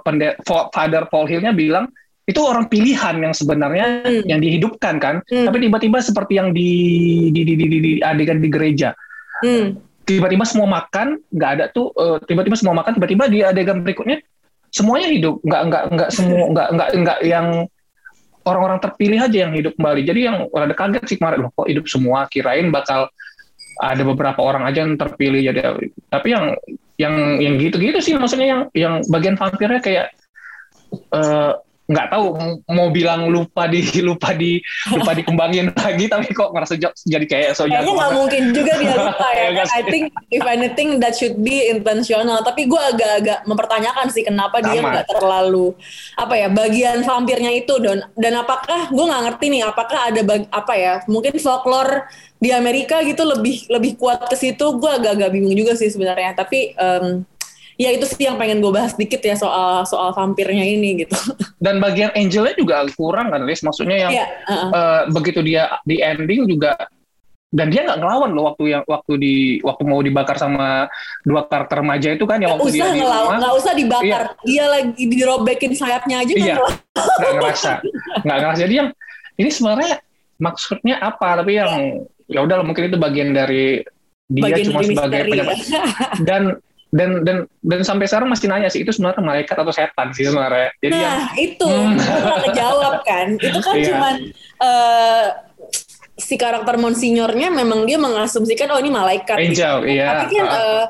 pende- 0.00 0.36
Fa- 0.40 0.70
Father 0.70 1.04
Paul 1.04 1.26
Hill-nya 1.26 1.52
bilang 1.52 1.90
itu 2.24 2.40
orang 2.40 2.66
pilihan 2.66 3.20
yang 3.20 3.36
sebenarnya 3.36 4.00
Hmm. 4.00 4.24
yang 4.24 4.40
dihidupkan 4.40 4.96
kan 4.96 5.20
Hmm. 5.22 5.44
tapi 5.44 5.60
tiba-tiba 5.60 6.00
seperti 6.00 6.32
yang 6.34 6.50
di 6.50 6.70
di, 7.28 7.44
di, 7.44 7.54
di, 7.54 7.66
di- 7.68 7.82
di 7.82 7.92
adegan 8.00 8.40
di 8.40 8.48
gereja 8.48 8.96
Hmm. 9.38 9.76
tiba-tiba 10.02 10.44
semua 10.44 10.64
makan 10.70 11.20
nggak 11.28 11.50
ada 11.50 11.64
tuh 11.68 11.92
tiba-tiba 12.22 12.56
semua 12.56 12.72
makan 12.74 12.96
tiba-tiba 12.96 13.28
di 13.28 13.38
adegan 13.40 13.80
berikutnya 13.80 14.24
semuanya 14.74 15.08
hidup. 15.14 15.38
Nggak 15.46 15.62
nggak 15.70 15.84
nggak 15.94 16.10
semua 16.10 16.50
nggak 16.50 16.68
nggak 16.74 16.88
nggak 16.98 17.18
yang 17.22 17.46
orang-orang 18.44 18.82
terpilih 18.82 19.22
aja 19.22 19.36
yang 19.46 19.52
hidup 19.54 19.72
kembali. 19.78 20.02
Jadi 20.02 20.20
yang 20.26 20.36
ada 20.50 20.74
kaget 20.74 21.04
sih 21.06 21.16
kemarin 21.22 21.46
loh 21.46 21.50
kok 21.54 21.70
hidup 21.70 21.86
semua? 21.86 22.26
Kirain 22.26 22.68
bakal 22.74 23.06
ada 23.80 24.02
beberapa 24.06 24.38
orang 24.42 24.66
aja 24.70 24.86
yang 24.86 24.94
terpilih 24.94 25.50
jadi 25.50 25.74
tapi 26.06 26.28
yang 26.30 26.54
yang 26.94 27.14
yang 27.42 27.54
gitu-gitu 27.58 27.98
sih 27.98 28.14
maksudnya 28.14 28.46
yang 28.46 28.62
yang 28.70 28.94
bagian 29.10 29.34
vampirnya 29.34 29.82
kayak 29.82 30.14
eh, 30.94 31.52
nggak 31.84 32.16
tahu 32.16 32.26
mau 32.72 32.88
bilang 32.88 33.28
lupa 33.28 33.68
di 33.68 33.84
lupa 34.08 34.32
di 34.32 34.56
lupa 34.88 35.12
dikembangin 35.12 35.68
lagi 35.84 36.08
tapi 36.08 36.32
kok 36.32 36.56
ngerasa 36.56 36.80
jadi 37.04 37.26
kayak 37.28 37.50
so 37.52 37.68
kayaknya 37.68 37.92
nggak 37.92 38.12
mungkin 38.16 38.42
juga 38.56 38.72
dia 38.80 38.96
lupa 38.96 39.28
ya. 39.32 39.42
Iya, 39.54 39.64
I 39.70 39.82
think 39.84 40.04
if 40.32 40.42
anything 40.48 40.98
that 40.98 41.12
should 41.14 41.36
be 41.38 41.68
intentional. 41.68 42.40
Tapi 42.40 42.64
gue 42.64 42.80
agak-agak 42.80 43.44
mempertanyakan 43.44 44.08
sih 44.08 44.24
kenapa 44.24 44.64
dia 44.64 44.80
Sama. 44.80 44.90
nggak 44.96 45.06
terlalu 45.12 45.76
apa 46.16 46.34
ya 46.34 46.48
bagian 46.48 47.04
vampirnya 47.04 47.52
itu 47.52 47.76
dan 47.78 48.08
dan 48.16 48.32
apakah 48.40 48.88
gue 48.88 49.04
nggak 49.04 49.22
ngerti 49.30 49.46
nih 49.52 49.62
apakah 49.68 50.00
ada 50.10 50.20
bag- 50.24 50.50
apa 50.50 50.72
ya 50.74 50.94
mungkin 51.06 51.36
folklore 51.36 52.08
di 52.40 52.50
Amerika 52.50 53.04
gitu 53.04 53.22
lebih 53.24 53.68
lebih 53.68 54.00
kuat 54.00 54.24
ke 54.26 54.34
situ? 54.34 54.64
Gue 54.80 54.90
agak-agak 54.90 55.30
bingung 55.30 55.54
juga 55.54 55.76
sih 55.76 55.92
sebenarnya. 55.92 56.32
Tapi 56.32 56.72
em, 56.74 57.28
ya 57.74 57.90
itu 57.90 58.04
sih 58.06 58.24
yang 58.26 58.38
pengen 58.38 58.62
gue 58.62 58.70
bahas 58.70 58.94
dikit 58.94 59.18
ya 59.22 59.34
soal 59.34 59.82
soal 59.86 60.14
vampirnya 60.14 60.62
ini 60.62 61.06
gitu. 61.06 61.16
Dan 61.58 61.78
bagian 61.82 62.14
Angelnya 62.14 62.54
juga 62.54 62.86
kurang 62.94 63.30
kan 63.34 63.42
Liz 63.42 63.62
maksudnya 63.66 64.08
yang 64.08 64.12
Iya, 64.14 64.26
uh-uh. 64.46 64.70
eh, 64.70 65.02
begitu 65.10 65.40
dia 65.42 65.78
di 65.82 65.98
ending 65.98 66.46
juga 66.46 66.76
dan 67.54 67.70
dia 67.70 67.86
nggak 67.86 68.02
ngelawan 68.02 68.30
loh 68.34 68.50
waktu 68.50 68.64
yang 68.74 68.82
waktu 68.82 69.12
di 69.14 69.34
waktu 69.62 69.82
mau 69.86 70.02
dibakar 70.02 70.34
sama 70.34 70.90
dua 71.22 71.46
karakter 71.46 71.86
remaja 71.86 72.10
itu 72.10 72.26
kan 72.26 72.42
yang 72.42 72.58
nggak 72.58 72.66
waktu 72.66 72.70
usah 72.74 72.82
dia 72.82 72.90
di 72.90 72.98
ngelawan 72.98 73.22
rumah. 73.22 73.38
nggak 73.38 73.54
usah 73.62 73.72
dibakar. 73.78 74.22
Dia 74.42 74.64
lagi 74.66 75.04
dirobekin 75.06 75.72
sayapnya 75.78 76.16
aja 76.26 76.32
Iya. 76.34 76.56
nggak 76.98 77.32
ngerasa. 77.38 77.72
Nggak 78.26 78.36
ngerasa. 78.42 78.58
Jadi 78.66 78.74
yang 78.74 78.88
ini 79.38 79.50
sebenarnya 79.54 79.92
maksudnya 80.42 80.94
apa? 80.98 81.28
Tapi 81.38 81.52
yang 81.54 81.72
ya 82.26 82.40
udah 82.42 82.66
mungkin 82.66 82.90
itu 82.90 82.98
bagian 82.98 83.30
dari 83.30 83.86
dia 84.26 84.42
bagian 84.50 84.66
cuma 84.74 84.80
dari 84.82 84.88
sebagai 84.90 85.20
penyebab 85.30 85.56
ya. 85.62 85.82
dan 86.28 86.42
dan 86.94 87.26
dan 87.26 87.36
dan 87.60 87.80
sampai 87.82 88.06
sekarang 88.06 88.30
masih 88.30 88.46
nanya 88.46 88.70
sih 88.70 88.80
itu 88.80 88.94
sebenarnya 88.94 89.18
malaikat 89.18 89.56
atau 89.58 89.74
setan 89.74 90.14
sih 90.14 90.24
sebenarnya 90.24 90.70
jadi 90.78 90.94
yang 90.94 91.02
Nah 91.10 91.26
itu 91.36 91.66
Hmm. 91.66 91.98
nggak 91.98 92.40
kejawab 92.46 92.94
kan. 93.02 93.26
Itu 93.42 93.58
kan 93.58 93.74
Iya. 93.74 93.86
cuman 93.90 94.14
eh, 94.60 95.24
si 96.14 96.38
karakter 96.38 96.78
monsignornya 96.78 97.50
memang 97.50 97.82
dia 97.82 97.98
mengasumsikan 97.98 98.70
oh 98.70 98.78
ini 98.78 98.88
malaikat. 98.88 99.34
gitu. 99.34 99.58
angel 99.58 99.76
iya 99.84 100.06
Tapi 100.14 100.24
kan 100.32 100.46
eh, 100.46 100.84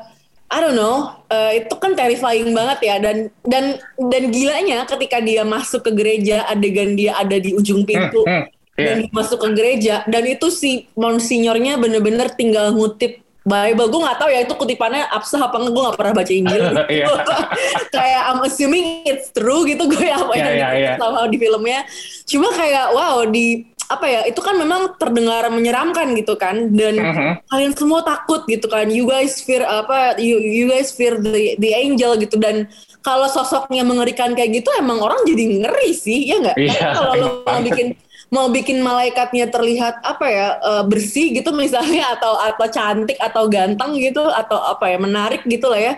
I 0.45 0.61
don't 0.61 0.77
know, 0.77 1.09
eh, 1.27 1.51
itu 1.59 1.73
kan 1.73 1.97
terrifying 1.97 2.53
banget 2.53 2.79
ya 2.85 2.95
dan 3.01 3.17
dan 3.41 3.65
dan 3.97 4.23
gilanya 4.29 4.85
ketika 4.85 5.17
dia 5.17 5.41
masuk 5.41 5.81
ke 5.81 5.91
gereja 5.91 6.45
adegan 6.45 6.93
dia 6.93 7.17
ada 7.17 7.33
di 7.35 7.51
ujung 7.51 7.81
Hmm, 7.81 7.89
pintu 7.89 8.21
hmm, 8.21 8.45
iya. 8.77 8.85
dan 8.85 8.95
dia 9.01 9.11
masuk 9.11 9.41
ke 9.41 9.49
gereja 9.51 9.95
dan 10.05 10.21
itu 10.23 10.53
si 10.53 10.85
monsignornya 10.93 11.81
bener-bener 11.81 12.29
tinggal 12.29 12.69
ngutip 12.71 13.24
Bible 13.45 13.87
gue 13.87 14.01
nggak 14.01 14.17
tahu 14.17 14.29
ya 14.29 14.39
itu 14.41 14.53
kutipannya 14.53 15.05
absah 15.07 15.37
apa 15.39 15.55
enggak 15.55 15.71
gue 15.71 15.83
nggak 15.85 15.97
pernah 15.97 16.13
baca 16.13 16.33
Injil 16.33 16.59
gitu. 16.59 16.81
Iya. 16.95 17.05
kayak 17.95 18.21
I'm 18.25 18.41
assuming 18.41 18.85
it's 19.05 19.29
true 19.29 19.63
gitu 19.63 19.85
gue 19.85 20.07
apa 20.07 20.33
Iya, 20.33 20.41
yang 20.41 20.49
iya, 20.49 20.67
dikutip 20.67 20.81
iya. 20.81 20.93
sama 20.97 21.19
di 21.25 21.37
filmnya 21.37 21.79
cuma 22.25 22.47
kayak 22.51 22.85
wow 22.91 23.21
di 23.23 23.45
apa 23.85 24.01
ya 24.03 24.21
itu 24.25 24.41
kan 24.41 24.57
memang 24.57 24.97
terdengar 24.97 25.45
menyeramkan 25.47 26.17
gitu 26.17 26.33
kan 26.33 26.73
dan 26.73 26.97
Mhm. 26.97 27.31
kalian 27.45 27.73
semua 27.73 28.01
takut 28.01 28.41
gitu 28.45 28.65
kan 28.65 28.89
you 28.89 29.05
guys 29.05 29.37
fear 29.39 29.61
apa 29.61 30.17
you, 30.17 30.41
you 30.41 30.65
guys 30.65 30.89
fear 30.89 31.13
the 31.15 31.53
the 31.55 31.69
angel 31.71 32.17
gitu 32.17 32.33
dan 32.35 32.65
kalau 32.99 33.29
sosoknya 33.29 33.85
mengerikan 33.85 34.33
kayak 34.33 34.57
gitu 34.57 34.73
emang 34.73 34.97
orang 34.97 35.21
jadi 35.21 35.61
ngeri 35.61 35.93
sih 35.93 36.25
ya 36.25 36.41
nggak 36.41 36.57
Iya, 36.57 36.73
Tapi 36.73 36.95
kalau 36.97 37.11
lo 37.13 37.21
mau 37.21 37.33
banget. 37.45 37.63
bikin 37.69 37.87
mau 38.35 38.51
bikin 38.51 38.83
malaikatnya 38.83 39.47
terlihat 39.47 40.03
apa 40.03 40.25
ya 40.27 40.47
eh, 40.59 40.83
bersih 40.83 41.31
gitu 41.31 41.55
misalnya 41.55 42.11
atau 42.13 42.35
atau 42.35 42.67
cantik 42.67 43.15
atau 43.17 43.47
ganteng 43.47 43.95
gitu 43.97 44.19
atau 44.21 44.59
apa 44.59 44.91
ya 44.91 44.97
menarik 44.99 45.47
gitu 45.47 45.71
lah 45.71 45.79
ya 45.79 45.93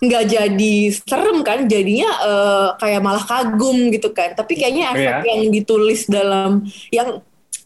nggak 0.00 0.24
jadi 0.26 0.74
serem 0.96 1.42
kan 1.42 1.66
jadinya 1.66 2.08
eh, 2.22 2.68
kayak 2.78 3.02
malah 3.02 3.20
kagum 3.20 3.90
gitu 3.90 4.14
kan 4.14 4.32
tapi 4.32 4.54
kayaknya 4.54 4.94
efek 4.94 5.02
Iya. 5.18 5.28
yang 5.28 5.42
ditulis 5.50 6.00
dalam 6.06 6.50
yang 6.88 7.20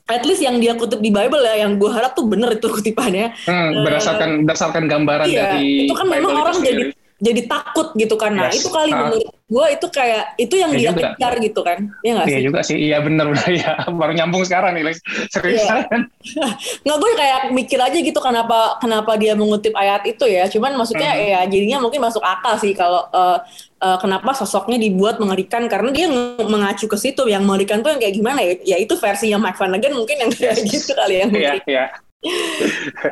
at 0.05 0.21
least 0.23 0.41
yang 0.41 0.57
dia 0.59 0.75
kutip 0.75 1.01
di 1.01 1.09
Bible 1.09 1.41
ya 1.41 1.65
yang 1.65 1.77
gue 1.77 1.89
harap 1.89 2.13
tuh 2.13 2.27
bener 2.27 2.53
itu 2.53 2.67
kutipannya 2.67 3.33
Hmm, 3.45 3.85
berdasarkan 3.85 4.45
berdasarkan 4.45 4.85
gambaran 4.85 5.27
iya 5.27 5.55
dari 5.55 5.89
itu 5.89 5.95
kan 5.95 6.05
memang 6.05 6.29
Bible 6.29 6.35
itu 6.35 6.43
orang 6.43 6.57
jadi 6.59 6.83
sendiri. 6.85 7.04
Jadi 7.25 7.41
takut 7.49 7.97
gitu 7.97 8.15
kan 8.15 8.31
nah 8.31 8.47
Yes. 8.47 8.61
itu 8.61 8.69
kali 8.69 8.93
Ah. 8.93 9.09
menurut 9.09 9.25
gue 9.45 9.67
itu 9.71 9.87
kayak 9.89 10.25
itu 10.37 10.55
yang 10.57 10.71
Iya 10.71 10.79
dia 10.79 10.91
juga. 10.91 11.01
kejar 11.15 11.33
gitu 11.39 11.61
kan 11.61 11.79
ya 12.01 12.11
nggak 12.13 12.27
Iya 12.27 12.37
sih 12.37 12.45
juga 12.45 12.61
sih, 12.61 12.77
iya 12.79 12.97
benar-benar 12.99 13.49
ya. 13.63 13.73
Baru 13.89 14.13
nyambung 14.13 14.43
sekarang 14.43 14.73
nih, 14.73 14.85
Lex. 14.85 14.97
Serius 15.29 15.63
Iya. 15.63 15.85
kan? 15.85 16.01
nggak 16.85 16.97
gue 16.97 17.11
kayak 17.15 17.41
mikir 17.51 17.79
aja 17.79 17.95
gitu 17.95 18.19
kenapa 18.19 18.77
kenapa 18.77 19.15
dia 19.15 19.33
mengutip 19.33 19.73
ayat 19.75 20.05
itu 20.05 20.25
ya 20.27 20.45
cuman 20.47 20.75
maksudnya 20.75 21.13
Mhm. 21.13 21.25
ya 21.25 21.41
jadinya 21.47 21.79
mungkin 21.81 22.01
masuk 22.01 22.21
akal 22.21 22.57
sih 22.57 22.73
kalau 22.73 23.05
eh, 23.07 23.39
eh, 23.81 23.99
kenapa 23.99 24.31
sosoknya 24.33 24.77
dibuat 24.77 25.17
mengerikan 25.17 25.65
karena 25.65 25.89
dia 25.89 26.07
mengacu 26.43 26.85
ke 26.85 26.97
situ 26.97 27.25
yang 27.25 27.43
mengerikan 27.43 27.79
tuh 27.79 27.89
yang 27.89 28.01
kayak 28.01 28.15
gimana 28.15 28.41
ya 28.41 28.53
ya 28.65 28.77
itu 28.77 28.93
versinya 28.95 29.39
Mike 29.39 29.57
Flanagan 29.57 29.93
mungkin 29.95 30.17
yang 30.19 30.31
kayak 30.31 30.61
gitu 30.63 30.93
kali 30.93 31.21
yang 31.21 31.31
Iya, 31.31 31.53
iya. 31.65 31.85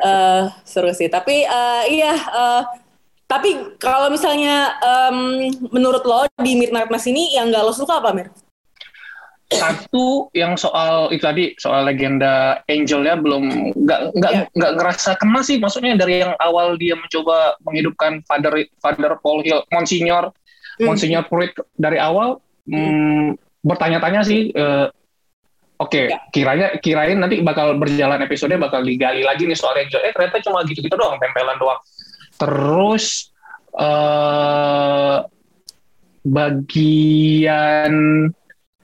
Eh, 0.03 0.41
seru 0.63 0.89
sih 0.91 1.05
tapi 1.05 1.45
eh, 1.45 1.83
iya 1.87 2.13
eh, 2.17 2.61
tapi 3.33 3.49
kalau 3.77 4.07
misalnya 4.07 4.77
em, 4.77 5.17
menurut 5.69 6.03
lo 6.03 6.23
di 6.37 6.53
Midnight 6.53 6.87
Mass 6.87 7.05
ini 7.05 7.33
yang 7.33 7.49
gak 7.49 7.63
lo 7.63 7.73
suka 7.73 7.97
apa 7.97 8.13
Mir? 8.13 8.29
Satu 9.53 10.33
yang 10.33 10.57
soal 10.57 11.13
itu 11.13 11.21
tadi 11.21 11.45
soal 11.61 11.85
legenda 11.85 12.65
Angelnya 12.65 13.13
belum 13.13 13.43
nggak 13.85 13.99
nggak 14.17 14.31
Iya. 14.33 14.43
nggak 14.49 14.71
ngerasa 14.81 15.11
kena 15.13 15.45
sih. 15.45 15.61
Maksudnya 15.61 15.93
dari 15.93 16.25
yang 16.25 16.33
awal 16.41 16.73
dia 16.73 16.97
mencoba 16.97 17.53
menghidupkan 17.61 18.25
Father 18.25 18.49
Father 18.81 19.13
Paul 19.21 19.45
Hill, 19.45 19.61
Monsignor 19.69 20.33
Hmm. 20.73 20.89
Monsignor 20.89 21.29
Pruitt 21.29 21.53
dari 21.77 22.01
awal 22.01 22.41
hmm, 22.65 23.37
bertanya-tanya 23.61 24.25
sih. 24.25 24.49
eh, 24.49 24.89
Oke, 25.77 26.07
Ya. 26.09 26.17
kiranya 26.31 26.67
kirain 26.79 27.19
nanti 27.19 27.43
bakal 27.43 27.75
berjalan 27.75 28.21
episode 28.23 28.55
bakal 28.55 28.81
digali 28.81 29.19
lagi 29.21 29.43
nih 29.43 29.57
soal 29.57 29.75
Angel. 29.75 29.99
Eh 30.01 30.09
ternyata 30.09 30.39
cuma 30.41 30.63
gitu-gitu 30.63 30.95
doang, 30.95 31.19
tempelan 31.19 31.59
doang. 31.59 31.75
Terus 32.43 33.31
eh 33.73 35.17
bagian 36.23 37.93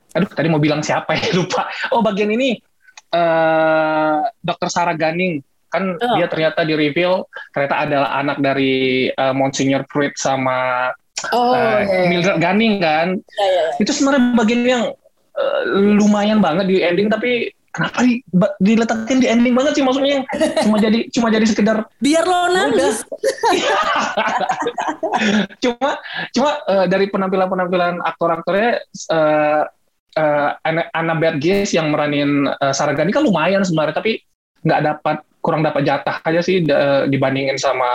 aduh 0.09 0.29
tadi 0.33 0.47
mau 0.49 0.57
bilang 0.57 0.81
siapa 0.81 1.13
ya 1.13 1.29
lupa. 1.37 1.67
Oh 1.91 2.01
bagian 2.01 2.31
ini 2.31 2.57
eh 3.09 4.17
Dokter 4.39 4.69
Sarah 4.71 4.95
Gunning 4.95 5.43
kan 5.69 5.85
Oh. 6.01 6.17
dia 6.17 6.25
ternyata 6.25 6.65
di 6.65 6.73
reveal 6.73 7.29
ternyata 7.53 7.85
adalah 7.85 8.09
anak 8.17 8.41
dari 8.41 9.05
eh, 9.05 9.33
Monsignor 9.35 9.85
Pruitt 9.85 10.17
sama 10.17 10.89
Oh, 11.35 11.51
eh, 11.51 12.07
Mildred 12.07 12.39
Gunning 12.39 12.79
kan. 12.79 13.11
Ya, 13.11 13.43
ya, 13.43 13.61
ya. 13.75 13.83
Itu 13.83 13.91
sebenarnya 13.91 14.39
bagian 14.39 14.63
yang 14.63 14.85
eh, 15.35 15.61
lumayan 15.99 16.39
banget 16.39 16.65
di 16.65 16.79
ending 16.79 17.11
tapi 17.11 17.51
kenapa 17.71 17.99
di, 18.03 18.21
diletakin 18.61 19.17
di 19.21 19.27
ending 19.29 19.53
banget 19.53 19.77
sih 19.77 19.83
maksudnya? 19.85 20.25
Cuma 20.65 20.77
jadi 20.81 20.99
cuma 21.13 21.27
jadi 21.29 21.45
sekedar 21.45 21.77
biar 22.01 22.25
lo 22.25 22.49
nangis. 22.53 23.05
Cuma 25.63 25.99
cuma 26.31 26.51
eh, 26.69 26.85
dari 26.87 27.11
penampilan-penampilan 27.11 27.99
aktor-aktornya 28.03 28.79
eh 28.87 29.63
eh, 30.15 30.49
Anna, 30.63 30.87
Anna 30.95 31.13
Bergis 31.19 31.75
yang 31.75 31.91
meranin 31.91 32.47
Sarah 32.71 32.95
Gunning 32.95 33.11
kan 33.11 33.25
lumayan 33.25 33.61
sebenarnya 33.67 33.99
tapi 33.99 34.23
nggak 34.63 34.81
dapat 34.83 35.17
kurang 35.39 35.63
dapat 35.63 35.87
jatah 35.87 36.19
aja 36.23 36.39
sih 36.43 36.63
da- 36.63 37.07
dibandingin 37.07 37.55
sama 37.55 37.87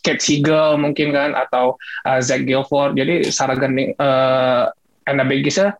Kate 0.00 0.22
Siegel 0.22 0.78
mungkin 0.78 1.10
kan 1.10 1.34
atau 1.34 1.74
eh, 2.06 2.20
Zach 2.22 2.46
Gilford. 2.46 2.94
Jadi 2.94 3.26
Sarah 3.34 3.58
Gunning 3.58 3.92
eh, 3.92 4.64
Anna 5.06 5.24
Bergisnya 5.26 5.74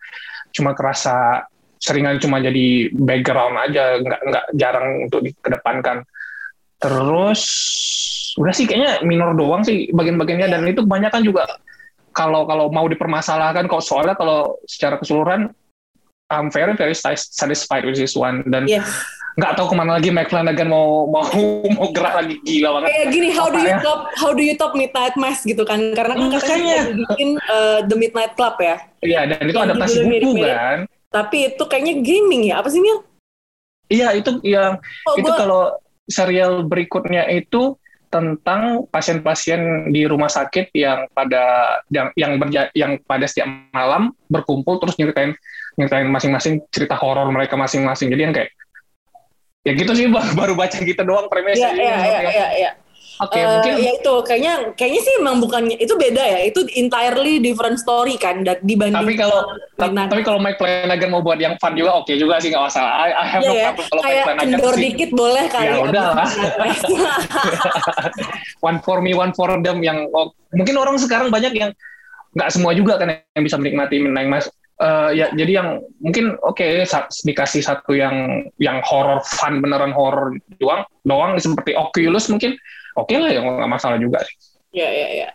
cuma 0.50 0.72
kerasa 0.72 1.44
seringan 1.76 2.16
cuma 2.18 2.40
jadi 2.40 2.88
background 2.90 3.56
aja 3.60 4.00
nggak 4.00 4.20
nggak 4.26 4.44
jarang 4.56 5.06
untuk 5.06 5.20
dikedepankan. 5.22 6.02
Terus 6.76 7.42
udah 8.36 8.52
sih 8.52 8.68
kayaknya 8.68 9.00
minor 9.00 9.32
doang 9.32 9.64
sih 9.64 9.88
bagian-bagiannya. 9.90 10.48
Dan 10.48 10.62
itu 10.68 10.84
kebanyakan 10.84 11.22
juga 11.24 11.44
kalau 12.12 12.44
kalau 12.44 12.68
mau 12.68 12.84
dipermasalahkan 12.84 13.68
kok 13.68 13.84
soalnya 13.84 14.16
kalau 14.16 14.56
secara 14.64 14.96
keseluruhan 14.96 15.52
I'm 16.26 16.50
very 16.50 16.74
very 16.74 16.96
satisfied 16.96 17.86
with 17.86 17.96
this 17.96 18.18
one. 18.18 18.42
Dan 18.50 18.66
Yes. 18.66 18.84
nggak 19.36 19.52
tahu 19.52 19.68
ke 19.68 19.76
mana 19.76 20.00
lagi 20.00 20.08
Mike 20.08 20.32
Flanagan 20.32 20.72
mau 20.72 21.06
mau 21.06 21.22
mau 21.76 21.88
gerak 21.92 22.24
lagi. 22.24 22.34
Gila 22.42 22.68
banget. 22.80 22.88
Kayak 22.88 23.08
gini 23.12 23.28
how 23.30 23.46
do 23.48 23.60
you 23.60 23.76
top 23.78 24.00
how 24.16 24.30
do 24.32 24.42
you 24.42 24.54
top 24.56 24.72
Midnight 24.74 25.14
Mass 25.16 25.44
gitu 25.44 25.62
kan? 25.62 25.80
Karena 25.92 26.16
kan 26.16 26.28
katanya 26.34 26.76
bikin 26.92 27.28
eh, 27.36 27.78
The 27.84 27.96
Midnight 27.96 28.32
Club 28.34 28.56
ya. 28.58 28.76
Iya 29.00 29.20
dan 29.28 29.44
itu 29.44 29.56
Yang 29.56 29.66
adaptasi 29.70 29.96
buku 30.02 30.08
mirip-mirip. 30.10 30.56
kan 30.56 30.78
tapi 31.10 31.54
itu 31.54 31.62
kayaknya 31.66 31.94
gaming 32.02 32.50
ya 32.50 32.60
apa 32.60 32.68
sih 32.68 32.82
Mil? 32.82 33.02
iya 33.86 34.10
itu 34.14 34.42
yang 34.42 34.82
Oh, 35.06 35.14
itu 35.14 35.30
gua- 35.30 35.38
kalau 35.38 35.62
serial 36.06 36.66
berikutnya 36.66 37.26
itu 37.30 37.74
tentang 38.06 38.86
pasien-pasien 38.88 39.90
di 39.90 40.06
rumah 40.06 40.30
sakit 40.30 40.70
yang 40.72 41.10
pada 41.10 41.76
yang 41.90 42.08
yang 42.14 42.32
berja, 42.38 42.70
yang 42.72 43.02
pada 43.02 43.26
setiap 43.26 43.50
malam 43.74 44.14
berkumpul 44.30 44.78
terus 44.78 44.94
nyeritain 44.96 45.34
nyeritain 45.76 46.06
masing-masing 46.08 46.62
cerita 46.70 46.94
horor 46.96 47.26
mereka 47.34 47.58
masing-masing. 47.58 48.08
Jadi 48.08 48.22
yang 48.22 48.34
kayak 48.34 48.50
ya 49.66 49.72
gitu 49.74 49.92
sih 49.98 50.06
baru, 50.06 50.30
baru 50.40 50.54
baca 50.54 50.78
gitu 50.78 51.02
doang 51.02 51.26
premisnya. 51.26 51.74
Iya, 51.74 51.96
iya, 52.06 52.20
iya, 52.30 52.46
iya, 52.54 52.70
iya. 53.16 53.24
Oke, 53.24 53.34
Eh, 53.34 53.44
mungkin 53.48 53.72
ya 53.80 53.90
itu 53.96 54.12
kayaknya 54.22 54.52
kayaknya 54.72 55.00
sih 55.00 55.12
emang 55.16 55.34
bukannya 55.40 55.76
itu 55.76 55.92
beda 55.94 56.20
ya 56.20 56.38
itu 56.44 56.60
entirely 56.74 57.38
different 57.38 57.76
story 57.76 58.14
kan 58.14 58.40
dibanding 58.60 58.92
tapi 58.92 59.12
kalau 59.14 59.40
Midnight 59.76 60.08
tapi 60.08 60.20
kalau 60.20 60.36
Mike 60.36 60.56
Flanagan 60.56 61.08
mau 61.08 61.20
buat 61.20 61.36
yang 61.36 61.56
fun 61.56 61.72
juga 61.72 61.96
oke 61.96 62.12
juga 62.12 62.36
sih 62.36 62.52
nggak 62.52 62.62
masalah. 62.62 62.92
I, 62.98 63.08
I 63.10 63.24
have 63.24 63.40
Iya 63.40 63.48
no 63.48 63.54
ya, 63.54 63.68
problem 63.72 63.88
kalau 63.88 64.02
Mike 64.02 64.20
Flanagan 64.20 64.46
kendor 64.52 64.74
sih. 64.74 64.82
dikit 64.84 65.10
boleh 65.12 65.44
kali. 65.48 65.64
Ya 65.64 65.72
abis 65.72 65.88
udah 65.88 66.04
lah. 66.06 66.28
One 68.60 68.78
for 68.82 68.98
me, 69.00 69.12
one 69.12 69.32
for 69.32 69.48
them 69.60 69.78
yang 69.80 70.08
oh, 70.12 70.32
mungkin 70.52 70.74
orang 70.76 70.96
sekarang 70.96 71.28
banyak 71.28 71.52
yang 71.54 71.70
nggak 72.36 72.50
semua 72.52 72.76
juga 72.76 73.00
kan 73.00 73.16
yang 73.32 73.44
bisa 73.44 73.56
menikmati 73.56 73.96
Midnight 73.96 74.28
Mass. 74.28 74.46
Eh, 74.76 75.10
ya 75.16 75.32
jadi 75.32 75.52
yang 75.56 75.68
mungkin 76.04 76.36
oke 76.36 76.84
sa- 76.84 77.08
dikasih 77.08 77.64
satu 77.64 77.96
yang 77.96 78.44
yang 78.60 78.84
horror 78.84 79.24
fun 79.24 79.64
beneran 79.64 79.88
horror 79.88 80.36
doang 80.60 80.84
doang 81.00 81.32
seperti 81.40 81.72
Oculus 81.72 82.28
mungkin 82.28 82.60
oke 82.96 83.14
lah 83.14 83.30
ya 83.30 83.40
nggak 83.44 83.70
masalah 83.70 84.00
juga 84.00 84.24
sih. 84.24 84.36
Ya, 84.72 84.88
ya, 84.92 85.08
ya. 85.24 85.28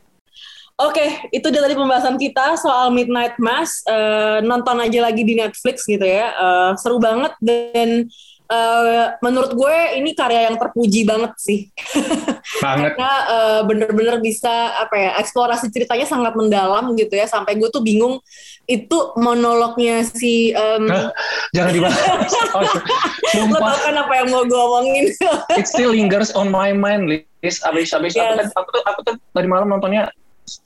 Oke, 0.82 1.30
itu 1.30 1.46
dia 1.54 1.62
tadi 1.62 1.78
pembahasan 1.78 2.18
kita 2.18 2.58
soal 2.58 2.90
Midnight 2.90 3.38
Mass. 3.38 3.86
Eh, 3.86 4.42
nonton 4.42 4.82
aja 4.82 5.06
lagi 5.06 5.22
di 5.22 5.38
Netflix 5.38 5.86
gitu 5.86 6.02
ya. 6.02 6.34
Eh, 6.34 6.72
seru 6.82 6.98
banget 6.98 7.38
dan 7.38 8.10
eh, 8.50 9.06
menurut 9.22 9.54
gue 9.54 9.78
ini 10.02 10.18
karya 10.18 10.50
yang 10.50 10.58
terpuji 10.58 11.06
banget 11.06 11.38
sih. 11.38 11.70
banget 12.66 12.98
Karena 12.98 13.12
eh, 13.30 13.62
bener-bener 13.70 14.18
bisa 14.26 14.74
apa 14.82 14.96
ya 14.98 15.12
eksplorasi 15.22 15.70
ceritanya 15.70 16.10
sangat 16.10 16.34
mendalam 16.34 16.98
gitu 16.98 17.14
ya. 17.14 17.30
Sampai 17.30 17.62
gue 17.62 17.70
tuh 17.70 17.86
bingung 17.86 18.18
itu 18.66 18.98
monolognya 19.18 20.02
si 20.08 20.56
em, 20.56 20.88
Hah? 20.88 21.12
jangan 21.52 21.72
dibahas 21.76 22.00
oh, 22.56 22.62
lo 22.62 22.74
sumpah 23.36 23.60
tau 23.60 23.78
kan 23.90 23.96
apa 24.00 24.14
yang 24.22 24.28
mau 24.32 24.44
gue 24.48 24.56
omongin? 24.56 25.06
it 25.60 25.68
still 25.68 25.92
lingers 25.98 26.32
on 26.32 26.48
my 26.48 26.72
mind 26.72 27.10
Liz 27.42 27.58
abis 27.62 27.90
abis. 27.92 28.14
Aku, 28.14 28.22
Yes. 28.22 28.50
kan- 28.54 28.54
aku 28.62 28.70
tuh 28.72 28.82
aku 28.86 29.00
tuh 29.04 29.14
tadi 29.34 29.48
malam 29.50 29.68
nontonnya 29.68 30.10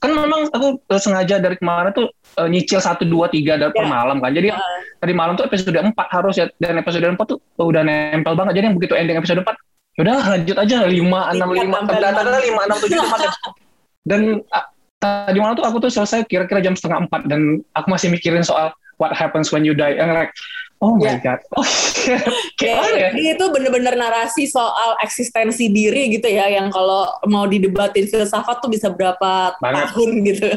kan 0.00 0.10
memang 0.10 0.48
aku 0.50 0.80
eh, 0.88 1.00
sengaja 1.00 1.36
dari 1.38 1.56
kemarin 1.56 1.92
tuh 1.92 2.08
eh, 2.36 2.48
nyicil 2.48 2.80
satu 2.80 3.04
dua 3.04 3.28
tiga 3.28 3.56
dari 3.56 3.72
per 3.72 3.84
Ya. 3.84 3.92
malam 3.92 4.20
kan. 4.20 4.32
Jadi 4.32 4.52
yang 4.52 4.60
tadi 4.98 5.12
malam 5.12 5.36
tuh 5.36 5.44
episode 5.46 5.76
4 5.76 5.92
harus 5.92 6.34
ya 6.36 6.46
dan 6.58 6.80
episode 6.80 7.04
4 7.04 7.16
tuh 7.28 7.38
udah 7.56 7.80
nempel 7.80 8.34
banget. 8.34 8.60
Jadi 8.60 8.64
yang 8.72 8.76
begitu 8.76 8.94
ending 8.96 9.16
episode 9.16 9.40
4 9.40 9.56
yaudah 9.96 10.16
lanjut 10.28 10.56
aja. 10.60 10.76
5 10.84 10.92
6 11.32 11.48
5 11.56 11.80
tambah 11.88 11.96
ternyata 11.96 12.40
5 12.40 12.60
6 12.68 12.84
7 12.84 13.00
8 13.00 14.06
dan 14.06 14.20
ah, 14.52 14.64
tadi 14.96 15.38
malam 15.40 15.54
tuh 15.56 15.64
aku 15.64 15.76
tuh 15.80 15.90
selesai 15.92 16.24
kira-kira 16.26 16.60
jam 16.60 16.74
setengah 16.76 17.06
empat. 17.08 17.24
Dan 17.30 17.62
aku 17.72 17.86
masih 17.88 18.08
mikirin 18.10 18.44
soal 18.44 18.70
what 18.96 19.12
happens 19.12 19.48
when 19.52 19.64
you 19.64 19.72
die. 19.72 19.96
And 19.96 20.12
like 20.12 20.32
oh 20.78 20.94
my 20.94 21.04
Ya. 21.06 21.18
god 21.18 21.40
oh 21.56 21.66
kayak 21.98 22.22
Ya, 22.56 22.74
mana 22.76 22.96
ya 22.96 23.08
Jadi 23.10 23.22
itu 23.32 23.44
bener-bener 23.48 23.94
narasi 23.94 24.46
soal 24.46 24.94
eksistensi 24.98 25.66
diri 25.66 26.08
gitu 26.10 26.24
ya, 26.24 26.46
yang 26.48 26.68
kalau 26.68 27.04
mau 27.24 27.44
didebatin 27.44 28.06
filsafat 28.06 28.58
tuh 28.58 28.68
bisa 28.68 28.88
berapa 28.88 29.54
Banget. 29.56 29.90
tahun 29.90 30.10
gitu. 30.24 30.48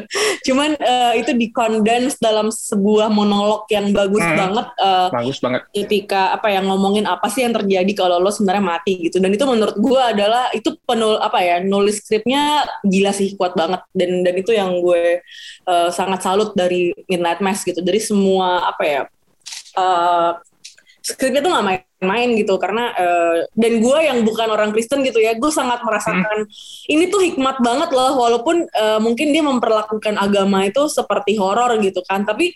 Cuman 0.45 0.69
eh, 0.75 1.13
itu 1.17 1.31
dikondens 1.33 2.15
dalam 2.17 2.47
sebuah 2.47 3.09
monolog 3.09 3.65
yang 3.67 3.89
bagus 3.89 4.21
Hmm. 4.21 4.37
banget. 4.37 4.67
eh, 4.77 5.07
bagus 5.09 5.37
banget 5.39 5.61
ketika 5.71 6.21
apa 6.31 6.47
yang 6.49 6.65
ngomongin 6.65 7.03
apa 7.03 7.27
sih 7.27 7.41
yang 7.41 7.51
terjadi 7.51 7.91
kalau 7.93 8.17
lo 8.17 8.29
sebenarnya 8.29 8.61
mati 8.61 8.93
gitu 9.01 9.17
dan 9.17 9.29
itu 9.29 9.43
menurut 9.43 9.75
gue 9.75 10.01
adalah 10.01 10.51
itu 10.51 10.75
penul 10.83 11.17
apa 11.17 11.39
ya 11.39 11.55
nulis 11.59 11.99
skripnya 11.99 12.61
gila 12.83 13.09
sih 13.09 13.33
kuat 13.33 13.53
banget 13.53 13.81
dan 13.91 14.21
dan 14.21 14.35
itu 14.35 14.51
yang 14.51 14.77
gue 14.77 15.19
eh, 15.65 15.89
sangat 15.89 16.21
salut 16.21 16.53
dari 16.53 16.93
Midnight 17.05 17.39
Mass 17.39 17.61
gitu 17.61 17.79
dari 17.79 17.99
semua 17.99 18.65
apa 18.65 18.83
ya 18.83 19.01
eh, 19.75 20.31
skripnya 20.99 21.41
tuh 21.41 21.51
gak 21.55 21.65
main-main 21.65 22.29
gitu 22.37 22.59
karena 22.61 22.93
eh, 22.93 23.37
dan 23.57 23.73
gue 23.81 23.97
yang 24.03 24.21
bukan 24.21 24.47
orang 24.51 24.69
Kristen 24.69 25.01
gitu 25.01 25.17
ya 25.17 25.33
gue 25.33 25.51
sangat 25.51 25.81
merasakan 25.81 26.45
ini 26.87 27.09
tuh 27.09 27.21
hikmat 27.23 27.57
banget 27.59 27.89
loh 27.89 28.19
walaupun 28.19 28.67
eh, 28.67 28.99
mungkin 29.01 29.33
dia 29.33 29.41
memperlakukan 29.41 30.19
agama 30.19 30.67
itu 30.67 30.85
seperti 30.91 31.39
horor 31.39 31.79
gitu 31.81 32.03
kan 32.05 32.27
tapi 32.27 32.53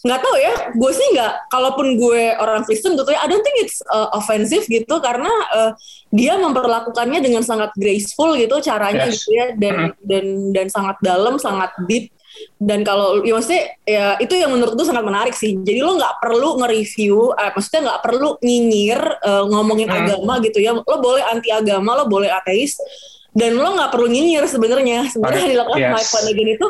nggak 0.00 0.16
tahu 0.24 0.36
ya 0.40 0.54
gue 0.72 0.92
sih 0.96 1.06
nggak 1.12 1.52
kalaupun 1.52 2.00
gue 2.00 2.32
orang 2.40 2.64
Kristen 2.64 2.96
gitu 2.96 3.12
ya 3.12 3.20
I 3.20 3.28
don't 3.28 3.44
think 3.44 3.60
it's 3.60 3.84
uh, 3.84 4.08
offensive 4.16 4.64
gitu 4.64 4.96
karena 4.96 5.28
uh, 5.52 5.76
dia 6.08 6.40
memperlakukannya 6.40 7.20
dengan 7.20 7.44
sangat 7.44 7.68
graceful 7.76 8.32
gitu 8.32 8.64
caranya 8.64 9.04
Yes. 9.12 9.20
gitu 9.20 9.28
ya 9.36 9.46
dan 9.60 9.92
dan 10.00 10.24
dan 10.56 10.66
sangat 10.72 10.96
dalam 11.04 11.36
sangat 11.36 11.68
deep 11.84 12.08
dan 12.60 12.84
kalau 12.84 13.24
ya 13.24 13.32
maksudnya 13.36 13.64
ya 13.88 14.06
itu 14.20 14.36
yang 14.36 14.52
menurut 14.52 14.76
gue 14.76 14.86
sangat 14.86 15.04
menarik 15.04 15.32
sih. 15.32 15.56
Jadi 15.56 15.80
lo 15.80 15.96
nggak 15.96 16.20
perlu 16.20 16.60
nge-review 16.60 17.34
eh, 17.34 17.50
maksudnya 17.56 17.80
nggak 17.90 18.00
perlu 18.04 18.28
nyinyir 18.44 19.00
uh, 19.24 19.44
ngomongin 19.48 19.88
Hmm. 19.88 19.98
agama 20.04 20.38
gitu 20.44 20.58
ya. 20.60 20.76
Lo 20.76 20.96
boleh 21.00 21.24
anti 21.24 21.48
agama 21.48 21.96
lo 21.98 22.04
boleh 22.08 22.28
ateis 22.28 22.76
dan 23.32 23.56
lo 23.56 23.74
nggak 23.76 23.90
perlu 23.90 24.06
nyinyir 24.08 24.44
sebenarnya. 24.46 25.08
Sebenarnya 25.08 25.46
dilakukan 25.56 25.80
Yes. 25.80 25.92
Mike 25.96 26.10
Flanagan 26.12 26.48
itu 26.54 26.66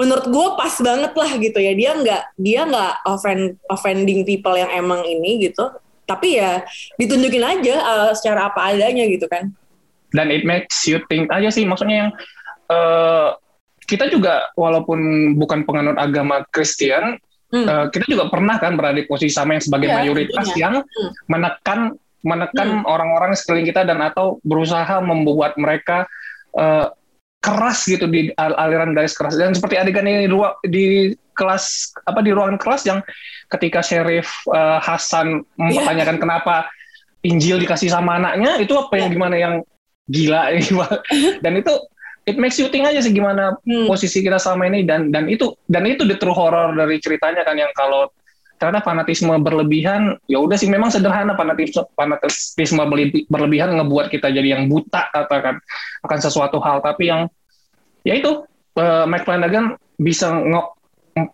menurut 0.00 0.26
gue 0.32 0.46
pas 0.56 0.74
banget 0.80 1.12
lah 1.16 1.30
gitu 1.36 1.58
ya. 1.60 1.72
Dia 1.72 1.90
nggak 1.96 2.22
dia 2.40 2.60
nggak 2.68 2.92
offend 3.08 3.56
offending 3.68 4.24
people 4.28 4.56
yang 4.56 4.68
emang 4.72 5.04
ini 5.04 5.48
gitu. 5.48 5.68
Tapi 6.04 6.42
ya 6.42 6.64
ditunjukin 6.98 7.44
aja 7.44 7.76
uh, 7.80 8.10
secara 8.12 8.50
apa 8.50 8.74
adanya 8.74 9.06
gitu 9.06 9.24
kan. 9.30 9.54
Dan 10.10 10.34
it 10.34 10.42
makes 10.42 10.82
you 10.90 10.98
think 11.06 11.30
aja 11.30 11.54
sih. 11.54 11.62
Maksudnya 11.62 11.96
yang 12.06 12.10
eh, 12.70 13.28
kita 13.90 14.06
juga 14.06 14.46
walaupun 14.54 14.98
bukan 15.34 15.66
penganut 15.66 15.98
agama 15.98 16.46
Kristen 16.48 17.18
Hmm. 17.50 17.66
eh, 17.66 17.86
kita 17.90 18.06
juga 18.06 18.30
pernah 18.30 18.62
kan 18.62 18.78
berada 18.78 18.94
di 18.94 19.10
posisi 19.10 19.34
sama 19.34 19.58
yang 19.58 19.64
sebagai 19.66 19.90
Iya, 19.90 19.96
mayoritas 19.98 20.46
tentunya. 20.54 20.62
yang 20.62 20.74
Hmm. 20.86 21.10
menekan 21.26 21.80
menekan 22.22 22.86
orang-orang 22.86 23.34
sekeliling 23.34 23.66
kita 23.66 23.82
dan 23.82 23.98
atau 23.98 24.38
berusaha 24.46 25.02
membuat 25.02 25.58
mereka 25.58 26.06
eh, 26.54 26.86
keras 27.42 27.90
gitu 27.90 28.06
di 28.06 28.30
al- 28.38 28.54
aliran 28.54 28.94
garis 28.94 29.18
keras 29.18 29.34
dan 29.34 29.50
seperti 29.50 29.82
adegan 29.82 30.06
ini 30.06 30.30
di, 30.62 31.10
kelas 31.34 31.90
apa 32.06 32.22
di 32.22 32.30
ruangan 32.30 32.54
kelas 32.54 32.86
yang 32.86 33.02
ketika 33.50 33.82
Sheriff 33.82 34.30
eh, 34.46 34.78
Hasan 34.78 35.42
mempertanyakan 35.58 36.22
kenapa 36.22 36.70
Injil 37.26 37.58
dikasih 37.58 37.90
sama 37.90 38.14
anaknya 38.22 38.62
itu 38.62 38.78
apa 38.78 38.94
yang 38.94 39.10
gimana 39.10 39.34
yang 39.34 39.54
gila 40.06 40.54
dan 41.42 41.52
itu 41.58 41.72
it 42.30 42.38
makes 42.38 42.56
you 42.56 42.70
think 42.70 42.86
aja 42.86 43.02
sih 43.02 43.10
gimana 43.10 43.58
Hmm. 43.66 43.90
posisi 43.90 44.22
kita 44.22 44.38
selama 44.38 44.70
ini. 44.70 44.86
Dan 44.86 45.10
dan 45.10 45.26
itu 45.26 45.50
dan 45.66 45.82
itu 45.84 46.06
the 46.06 46.14
true 46.14 46.32
horror 46.32 46.70
dari 46.72 47.02
ceritanya 47.02 47.42
kan 47.42 47.58
yang 47.58 47.70
kalau 47.74 48.06
ternyata 48.60 48.84
fanatisme 48.84 49.32
berlebihan 49.40 50.20
ya 50.28 50.36
udah 50.36 50.54
sih 50.54 50.68
memang 50.68 50.92
sederhana 50.92 51.32
fanatisme 51.32 51.80
fanatisme 51.96 52.84
berlebi- 52.84 53.24
berlebihan 53.26 53.72
ngebuat 53.74 54.12
kita 54.12 54.28
jadi 54.30 54.54
yang 54.60 54.68
buta 54.70 55.10
katakan 55.10 55.58
akan 56.06 56.18
sesuatu 56.22 56.62
hal. 56.62 56.78
Tapi 56.80 57.10
yang 57.10 57.26
ya 58.06 58.14
itu 58.14 58.46
eh, 58.78 59.04
Mike 59.10 59.26
Flanagan 59.26 59.74
bisa 59.98 60.30
nge- 60.30 60.72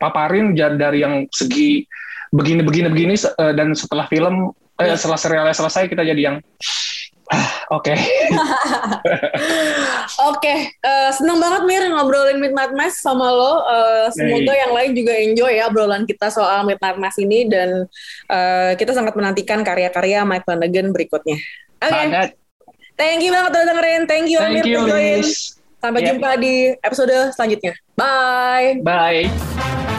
paparin 0.00 0.56
dari 0.56 1.04
yang 1.04 1.28
segi 1.30 1.84
begini 2.32 2.64
begini 2.64 2.88
begini 2.90 3.14
eh, 3.14 3.52
dan 3.54 3.74
setelah 3.76 4.06
film 4.10 4.50
eh, 4.78 4.94
setelah 4.98 5.18
serialnya 5.20 5.54
selesai 5.54 5.86
kita 5.86 6.02
jadi 6.02 6.22
yang 6.32 6.36
ah, 7.32 7.48
oke 7.74 7.94
Oke, 10.16 10.54
eh, 10.72 11.10
senang 11.12 11.42
banget 11.42 11.62
Mir 11.66 11.82
ngobrolin 11.92 12.38
Midnight 12.38 12.72
Mass 12.72 13.02
sama 13.02 13.28
lo. 13.28 13.62
Eh, 13.66 14.06
semoga 14.14 14.52
Hey. 14.54 14.60
yang 14.64 14.72
lain 14.72 14.90
juga 14.94 15.12
enjoy 15.12 15.52
ya 15.58 15.64
obrolan 15.68 16.06
kita 16.06 16.30
soal 16.32 16.64
Midnight 16.64 16.98
Mass 16.98 17.16
ini 17.18 17.46
dan 17.50 17.84
eh, 18.30 18.72
kita 18.78 18.94
sangat 18.96 19.12
menantikan 19.18 19.60
karya-karya 19.66 20.22
Mike 20.24 20.46
Flanagan 20.46 20.94
berikutnya. 20.94 21.36
Oke, 21.82 21.90
banget 21.92 22.30
thank 22.96 23.20
you 23.20 23.30
banget 23.34 23.52
udah 23.52 23.64
dengerin. 23.74 24.02
Thank 24.08 24.26
you, 24.32 24.38
thank 24.40 24.64
you 24.64 24.80
Sampai 25.76 26.00
Yeah. 26.02 26.16
jumpa 26.16 26.30
di 26.40 26.72
episode 26.80 27.14
selanjutnya. 27.36 27.76
Bye. 27.94 28.80
bye 28.80 29.95